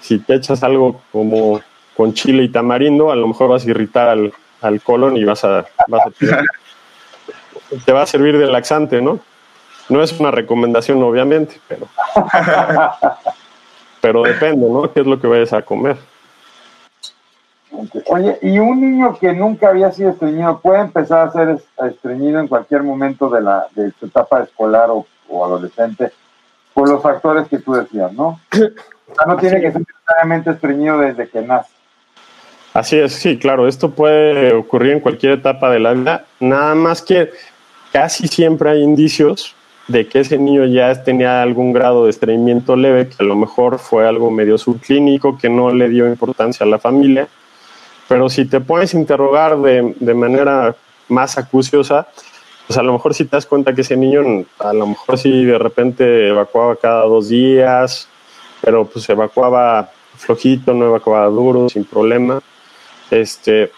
si 0.01 0.19
te 0.19 0.36
echas 0.36 0.63
algo 0.63 1.01
como 1.12 1.62
con 1.95 2.13
chile 2.13 2.43
y 2.43 2.49
tamarindo, 2.49 3.12
a 3.12 3.15
lo 3.15 3.27
mejor 3.27 3.49
vas 3.49 3.65
a 3.65 3.69
irritar 3.69 4.07
al, 4.10 4.33
al 4.62 4.81
colon 4.81 5.17
y 5.17 5.23
vas 5.23 5.43
a, 5.43 5.65
vas 5.88 6.01
a 6.05 6.12
te 7.86 7.91
va 7.91 8.03
a 8.03 8.05
servir 8.05 8.38
de 8.38 8.47
laxante, 8.47 9.01
¿no? 9.01 9.19
No 9.89 10.03
es 10.03 10.17
una 10.19 10.31
recomendación, 10.31 11.01
obviamente, 11.01 11.60
pero 11.67 11.88
pero 14.01 14.23
depende, 14.23 14.69
¿no? 14.69 14.91
¿Qué 14.91 15.01
es 15.01 15.07
lo 15.07 15.19
que 15.19 15.27
vayas 15.27 15.53
a 15.53 15.62
comer? 15.62 15.97
Oye, 18.07 18.38
¿y 18.41 18.60
un 18.60 18.79
niño 18.79 19.17
que 19.19 19.33
nunca 19.33 19.69
había 19.69 19.91
sido 19.91 20.12
estreñido 20.12 20.60
puede 20.60 20.81
empezar 20.81 21.27
a 21.27 21.31
ser 21.31 21.57
estreñido 21.89 22.39
en 22.39 22.47
cualquier 22.47 22.83
momento 22.83 23.29
de, 23.29 23.41
la, 23.41 23.67
de 23.75 23.91
su 23.99 24.07
etapa 24.07 24.41
escolar 24.41 24.89
o, 24.89 25.05
o 25.27 25.45
adolescente 25.45 26.12
por 26.73 26.89
los 26.89 27.01
factores 27.01 27.47
que 27.47 27.60
tú 27.60 27.73
decías, 27.73 28.12
¿no? 28.13 28.39
O 29.10 29.15
sea, 29.15 29.26
no 29.26 29.38
tiene 29.38 29.62
que 29.62 29.72
ser 29.72 29.82
necesariamente 29.82 30.52
estreñido 30.52 31.00
desde 31.00 31.28
que 31.28 31.41
nace. 31.41 31.70
Así 32.74 32.98
es, 32.98 33.13
sí, 33.13 33.38
claro, 33.38 33.67
esto 33.67 33.91
puede 33.91 34.54
ocurrir 34.54 34.93
en 34.93 35.00
cualquier 35.00 35.34
etapa 35.34 35.72
de 35.72 35.80
la 35.80 35.93
vida, 35.93 36.26
nada 36.39 36.76
más 36.76 37.02
que 37.02 37.32
casi 37.91 38.28
siempre 38.28 38.70
hay 38.70 38.84
indicios 38.84 39.56
de 39.88 40.08
que 40.08 40.20
ese 40.20 40.38
niño 40.38 40.65
ya 40.65 41.04
tenía 41.04 41.41
algún 41.41 41.74
grado 41.74 42.04
de 42.04 42.12
estreñimiento 42.12 42.76
leve, 42.76 43.08
que 43.08 43.15
a 43.20 43.24
lo 43.24 43.36
mejor 43.36 43.80
fue 43.80 44.08
algo 44.08 44.30
medio 44.30 44.58
subclínico, 44.58 45.38
que 45.38 45.50
no 45.50 45.72
le 45.72 45.89
dio 45.89 46.08
importancia 46.08 46.65
a 46.65 46.70
la 46.70 46.78
familia, 46.78 47.28
pero 48.08 48.30
si 48.30 48.46
te 48.46 48.60
puedes 48.60 48.93
interrogar 48.93 49.58
de, 49.58 49.96
de 50.00 50.13
manera 50.13 50.76
más 51.08 51.38
acuciosa, 51.38 52.08
pues 52.67 52.78
a 52.78 52.84
lo 52.84 52.93
mejor 52.93 53.13
si 53.13 53.26
te 53.26 53.38
das 53.38 53.46
cuenta 53.46 53.74
que 53.74 53.82
ese 53.82 53.96
niño 53.96 54.46
a 54.60 54.74
lo 54.74 54.88
mejor 54.88 55.17
sí 55.17 55.46
de 55.46 55.58
repente 55.58 56.28
evacuaba 56.28 56.76
cada 56.76 57.06
dos 57.06 57.30
días, 57.30 58.10
pero 58.67 58.84
pues 58.84 59.08
evacuaba 59.08 59.89
flojito, 60.17 60.73
no 60.73 60.88
evacuaba 60.88 61.27
duro, 61.27 61.69
sin 61.69 61.86
problema. 61.86 62.41
Este, 63.10 63.71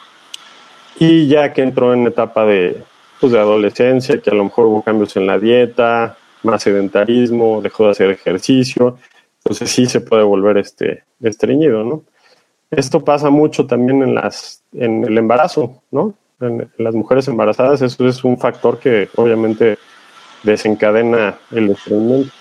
y 0.97 1.28
ya 1.28 1.54
que 1.54 1.62
entró 1.62 1.93
en 1.93 2.08
etapa 2.08 2.43
de, 2.43 2.82
pues 3.19 3.32
de 3.32 3.38
adolescencia, 3.38 4.19
que 4.19 4.32
a 4.32 4.34
lo 4.34 4.45
mejor 4.45 4.65
hubo 4.65 4.82
cambios 4.82 5.15
en 5.15 5.28
la 5.28 5.38
dieta, 5.38 6.17
más 6.41 6.63
sedentarismo, 6.63 7.62
dejó 7.62 7.86
de 7.86 7.91
hacer 7.91 8.10
ejercicio, 8.10 8.97
entonces 9.38 9.69
sí 9.69 9.86
se 9.86 10.02
puede 10.02 10.23
volver 10.23 10.58
este 10.58 11.04
estreñido, 11.21 11.84
¿no? 11.84 12.02
Esto 12.71 13.06
pasa 13.06 13.30
mucho 13.30 13.67
también 13.67 14.02
en 14.02 14.15
las 14.15 14.63
en 14.73 15.04
el 15.04 15.19
embarazo, 15.19 15.84
¿no? 15.91 16.15
En, 16.41 16.62
en 16.62 16.84
las 16.84 16.95
mujeres 16.95 17.28
embarazadas 17.28 17.84
eso 17.84 18.08
es 18.08 18.23
un 18.23 18.39
factor 18.39 18.80
que 18.80 19.08
obviamente 19.17 19.78
desencadena 20.41 21.38
el 21.52 21.69
estreñimiento. 21.69 22.38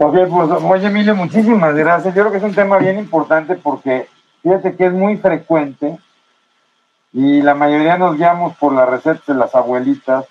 Pues 0.00 0.30
oye 0.64 0.86
Emilio, 0.86 1.14
muchísimas 1.14 1.74
gracias. 1.74 2.14
Yo 2.14 2.22
creo 2.22 2.32
que 2.32 2.38
es 2.38 2.42
un 2.42 2.54
tema 2.54 2.78
bien 2.78 2.98
importante 2.98 3.54
porque 3.54 4.08
fíjate 4.42 4.74
que 4.74 4.86
es 4.86 4.92
muy 4.94 5.18
frecuente 5.18 5.98
y 7.12 7.42
la 7.42 7.54
mayoría 7.54 7.98
nos 7.98 8.16
guiamos 8.16 8.56
por 8.56 8.72
las 8.72 8.88
recetas 8.88 9.26
de 9.26 9.34
las 9.34 9.54
abuelitas, 9.54 10.24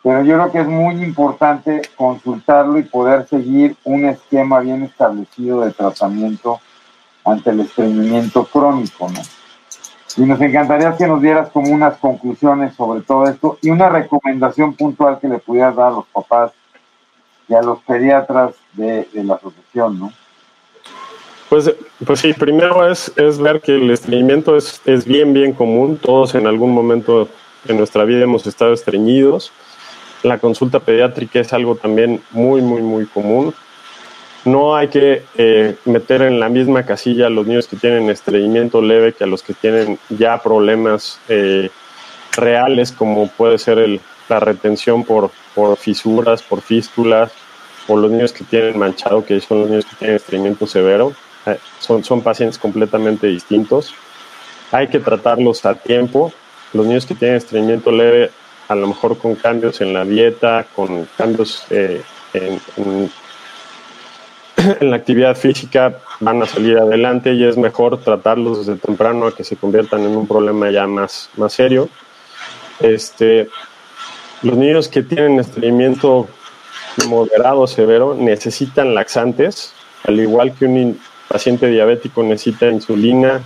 pero 0.00 0.22
yo 0.22 0.36
creo 0.36 0.52
que 0.52 0.60
es 0.60 0.68
muy 0.68 1.02
importante 1.02 1.82
consultarlo 1.96 2.78
y 2.78 2.84
poder 2.84 3.26
seguir 3.26 3.76
un 3.82 4.04
esquema 4.04 4.60
bien 4.60 4.84
establecido 4.84 5.62
de 5.62 5.72
tratamiento 5.72 6.60
ante 7.24 7.50
el 7.50 7.60
estreñimiento 7.62 8.44
crónico. 8.44 9.08
Y 10.16 10.20
nos 10.20 10.40
encantaría 10.40 10.96
que 10.96 11.08
nos 11.08 11.20
dieras 11.20 11.48
como 11.48 11.74
unas 11.74 11.96
conclusiones 11.96 12.76
sobre 12.76 13.00
todo 13.00 13.24
esto 13.24 13.58
y 13.60 13.70
una 13.70 13.88
recomendación 13.88 14.74
puntual 14.74 15.18
que 15.18 15.26
le 15.26 15.40
pudieras 15.40 15.74
dar 15.74 15.88
a 15.88 15.96
los 15.96 16.06
papás 16.06 16.52
y 17.48 17.54
a 17.54 17.62
los 17.62 17.80
pediatras 17.80 18.54
de, 18.72 19.06
la 19.12 19.34
asociación, 19.34 19.98
¿no? 19.98 20.12
Pues, 21.48 21.72
pues 22.04 22.20
sí, 22.20 22.32
primero 22.32 22.90
es, 22.90 23.12
es 23.16 23.38
ver 23.38 23.60
que 23.60 23.76
el 23.76 23.90
estreñimiento 23.90 24.56
es, 24.56 24.80
es 24.86 25.04
bien, 25.04 25.32
bien 25.32 25.52
común. 25.52 25.98
Todos 25.98 26.34
en 26.34 26.46
algún 26.46 26.72
momento 26.72 27.28
en 27.68 27.76
nuestra 27.76 28.04
vida 28.04 28.24
hemos 28.24 28.46
estado 28.46 28.72
estreñidos. 28.72 29.52
La 30.22 30.38
consulta 30.38 30.80
pediátrica 30.80 31.40
es 31.40 31.52
algo 31.52 31.76
también 31.76 32.22
muy, 32.30 32.62
muy, 32.62 32.82
muy 32.82 33.06
común. 33.06 33.54
No 34.44 34.74
hay 34.74 34.88
que 34.88 35.22
eh, 35.36 35.76
meter 35.84 36.22
en 36.22 36.40
la 36.40 36.48
misma 36.48 36.84
casilla 36.84 37.26
a 37.26 37.30
los 37.30 37.46
niños 37.46 37.66
que 37.66 37.76
tienen 37.76 38.10
estreñimiento 38.10 38.82
leve 38.82 39.12
que 39.12 39.24
a 39.24 39.26
los 39.26 39.42
que 39.42 39.54
tienen 39.54 39.98
ya 40.10 40.42
problemas 40.42 41.18
eh, 41.28 41.70
reales, 42.36 42.92
como 42.92 43.28
puede 43.28 43.58
ser 43.58 43.78
el, 43.78 44.00
la 44.28 44.40
retención 44.40 45.04
por, 45.04 45.30
por 45.54 45.76
fisuras, 45.76 46.42
por 46.42 46.60
fístulas, 46.60 47.32
o 47.86 47.96
los 47.96 48.10
niños 48.10 48.32
que 48.32 48.44
tienen 48.44 48.78
manchado, 48.78 49.24
que 49.24 49.40
son 49.40 49.60
los 49.60 49.70
niños 49.70 49.84
que 49.84 49.96
tienen 49.96 50.16
estreñimiento 50.16 50.66
severo. 50.66 51.12
Eh, 51.46 51.58
son, 51.78 52.02
son 52.02 52.22
pacientes 52.22 52.58
completamente 52.58 53.26
distintos. 53.26 53.94
Hay 54.72 54.88
que 54.88 55.00
tratarlos 55.00 55.64
a 55.66 55.74
tiempo. 55.74 56.32
Los 56.72 56.86
niños 56.86 57.06
que 57.06 57.14
tienen 57.14 57.36
estreñimiento 57.36 57.90
leve, 57.92 58.30
a 58.68 58.74
lo 58.74 58.86
mejor 58.86 59.18
con 59.18 59.34
cambios 59.34 59.80
en 59.80 59.92
la 59.92 60.04
dieta, 60.04 60.66
con 60.74 61.06
cambios 61.16 61.64
en, 61.70 62.02
en 62.76 63.10
en 64.80 64.90
la 64.90 64.96
actividad 64.96 65.36
física 65.36 65.98
van 66.20 66.42
a 66.42 66.46
salir 66.46 66.78
adelante 66.78 67.32
y 67.32 67.44
es 67.44 67.56
mejor 67.56 67.98
tratarlos 68.00 68.66
desde 68.66 68.78
temprano 68.78 69.26
a 69.26 69.34
que 69.34 69.44
se 69.44 69.56
conviertan 69.56 70.02
en 70.02 70.16
un 70.16 70.26
problema 70.26 70.70
ya 70.70 70.86
más, 70.86 71.30
más 71.36 71.52
serio. 71.52 71.88
Este, 72.80 73.48
los 74.44 74.58
niños 74.58 74.88
que 74.88 75.02
tienen 75.02 75.40
estreñimiento 75.40 76.28
moderado 77.08 77.66
severo 77.66 78.14
necesitan 78.14 78.94
laxantes, 78.94 79.72
al 80.04 80.20
igual 80.20 80.54
que 80.54 80.66
un 80.66 81.00
paciente 81.28 81.66
diabético 81.68 82.22
necesita 82.22 82.68
insulina 82.68 83.40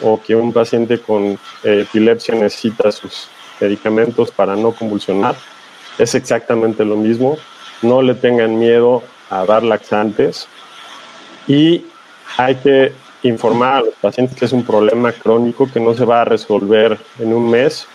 o 0.00 0.22
que 0.22 0.36
un 0.36 0.52
paciente 0.52 1.00
con 1.00 1.36
epilepsia 1.64 2.36
necesita 2.36 2.92
sus 2.92 3.28
medicamentos 3.60 4.30
para 4.30 4.54
no 4.54 4.70
convulsionar. 4.70 5.34
Es 5.98 6.14
exactamente 6.14 6.84
lo 6.84 6.96
mismo. 6.96 7.36
No 7.82 8.00
le 8.00 8.14
tengan 8.14 8.60
miedo 8.60 9.02
a 9.30 9.44
dar 9.44 9.64
laxantes 9.64 10.46
y 11.48 11.84
hay 12.36 12.54
que 12.54 12.92
informar 13.24 13.74
a 13.74 13.80
los 13.80 13.94
pacientes 13.94 14.36
que 14.38 14.44
es 14.44 14.52
un 14.52 14.64
problema 14.64 15.10
crónico 15.10 15.68
que 15.70 15.80
no 15.80 15.94
se 15.94 16.04
va 16.04 16.22
a 16.22 16.24
resolver 16.24 16.96
en 17.18 17.34
un 17.34 17.50
mes. 17.50 17.88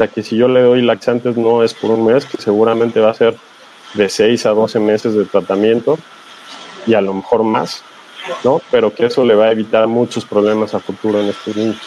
Sea, 0.00 0.08
que 0.08 0.22
si 0.22 0.34
yo 0.34 0.48
le 0.48 0.62
doy 0.62 0.80
laxantes 0.80 1.36
no 1.36 1.62
es 1.62 1.74
por 1.74 1.90
un 1.90 2.06
mes, 2.06 2.24
que 2.24 2.38
seguramente 2.38 3.00
va 3.00 3.10
a 3.10 3.14
ser 3.14 3.36
de 3.92 4.08
6 4.08 4.46
a 4.46 4.50
12 4.52 4.80
meses 4.80 5.12
de 5.12 5.26
tratamiento 5.26 5.98
y 6.86 6.94
a 6.94 7.02
lo 7.02 7.12
mejor 7.12 7.42
más, 7.42 7.84
¿no? 8.42 8.62
Pero 8.70 8.94
que 8.94 9.04
eso 9.04 9.26
le 9.26 9.34
va 9.34 9.48
a 9.48 9.52
evitar 9.52 9.86
muchos 9.88 10.24
problemas 10.24 10.74
a 10.74 10.80
futuro 10.80 11.20
en 11.20 11.26
estos 11.26 11.54
niños. 11.54 11.82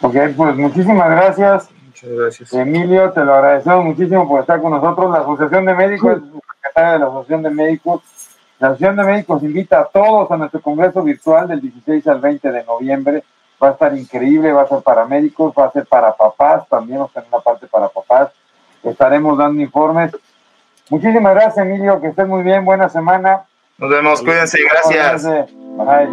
Ok, 0.00 0.14
pues 0.34 0.56
muchísimas 0.56 1.10
gracias. 1.10 1.68
Muchas 1.84 2.10
gracias. 2.12 2.52
Emilio, 2.54 3.12
te 3.12 3.22
lo 3.22 3.34
agradecemos 3.34 3.84
muchísimo 3.84 4.26
por 4.26 4.40
estar 4.40 4.62
con 4.62 4.70
nosotros. 4.70 5.10
La 5.10 5.18
Asociación 5.18 5.66
de 5.66 5.74
Médicos, 5.74 6.22
secretaria 6.62 6.92
de 6.92 6.98
la 7.00 7.06
Asociación 7.08 7.42
de 7.42 7.50
Médicos. 7.50 8.00
La 8.58 8.68
Asociación 8.68 8.96
de 8.96 9.04
Médicos 9.04 9.42
invita 9.42 9.80
a 9.80 9.84
todos 9.84 10.30
a 10.30 10.38
nuestro 10.38 10.62
congreso 10.62 11.02
virtual 11.02 11.46
del 11.46 11.60
16 11.60 12.06
al 12.06 12.22
20 12.22 12.52
de 12.52 12.64
noviembre. 12.64 13.22
Va 13.62 13.68
a 13.68 13.72
estar 13.72 13.96
increíble, 13.96 14.52
va 14.52 14.62
a 14.62 14.68
ser 14.68 14.82
para 14.82 15.04
médicos, 15.04 15.52
va 15.58 15.66
a 15.66 15.72
ser 15.72 15.86
para 15.86 16.16
papás, 16.16 16.68
también 16.68 16.98
vamos 16.98 17.10
a 17.10 17.20
tener 17.20 17.28
una 17.32 17.42
parte 17.42 17.66
para 17.66 17.88
papás. 17.88 18.30
Estaremos 18.82 19.36
dando 19.36 19.60
informes. 19.60 20.12
Muchísimas 20.90 21.34
gracias, 21.34 21.66
Emilio, 21.66 22.00
que 22.00 22.08
estés 22.08 22.26
muy 22.26 22.42
bien, 22.42 22.64
buena 22.64 22.88
semana. 22.88 23.44
Nos 23.78 23.90
vemos, 23.90 24.22
cuídense, 24.22 24.58
gracias. 24.62 25.50
Bye. 25.76 26.08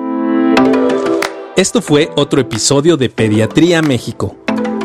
Esto 1.55 1.81
fue 1.81 2.09
otro 2.15 2.41
episodio 2.41 2.97
de 2.97 3.09
Pediatría 3.09 3.81
México. 3.81 4.35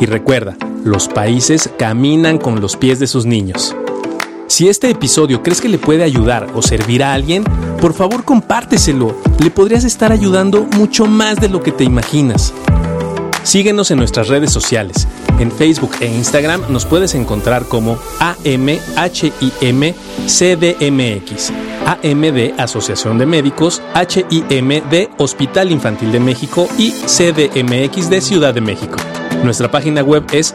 Y 0.00 0.06
recuerda, 0.06 0.56
los 0.84 1.08
países 1.08 1.68
caminan 1.78 2.38
con 2.38 2.60
los 2.60 2.76
pies 2.76 3.00
de 3.00 3.06
sus 3.06 3.26
niños. 3.26 3.76
Si 4.60 4.68
este 4.68 4.90
episodio 4.90 5.42
crees 5.42 5.62
que 5.62 5.70
le 5.70 5.78
puede 5.78 6.04
ayudar 6.04 6.48
o 6.54 6.60
servir 6.60 7.02
a 7.02 7.14
alguien, 7.14 7.44
por 7.80 7.94
favor 7.94 8.26
compárteselo. 8.26 9.16
Le 9.42 9.50
podrías 9.50 9.84
estar 9.84 10.12
ayudando 10.12 10.68
mucho 10.76 11.06
más 11.06 11.40
de 11.40 11.48
lo 11.48 11.62
que 11.62 11.72
te 11.72 11.82
imaginas. 11.82 12.52
Síguenos 13.42 13.90
en 13.90 13.96
nuestras 13.96 14.28
redes 14.28 14.52
sociales. 14.52 15.08
En 15.38 15.50
Facebook 15.50 15.92
e 16.00 16.08
Instagram 16.08 16.64
nos 16.68 16.84
puedes 16.84 17.14
encontrar 17.14 17.64
como 17.64 17.98
AMHIMCDMX. 18.18 18.82
AM 21.86 22.20
de 22.20 22.54
Asociación 22.58 23.16
de 23.16 23.24
Médicos, 23.24 23.80
HIM 23.94 24.90
de 24.90 25.08
Hospital 25.16 25.72
Infantil 25.72 26.12
de 26.12 26.20
México 26.20 26.68
y 26.76 26.90
CDMX 26.90 28.10
de 28.10 28.20
Ciudad 28.20 28.52
de 28.52 28.60
México. 28.60 28.98
Nuestra 29.42 29.70
página 29.70 30.02
web 30.02 30.26
es 30.32 30.54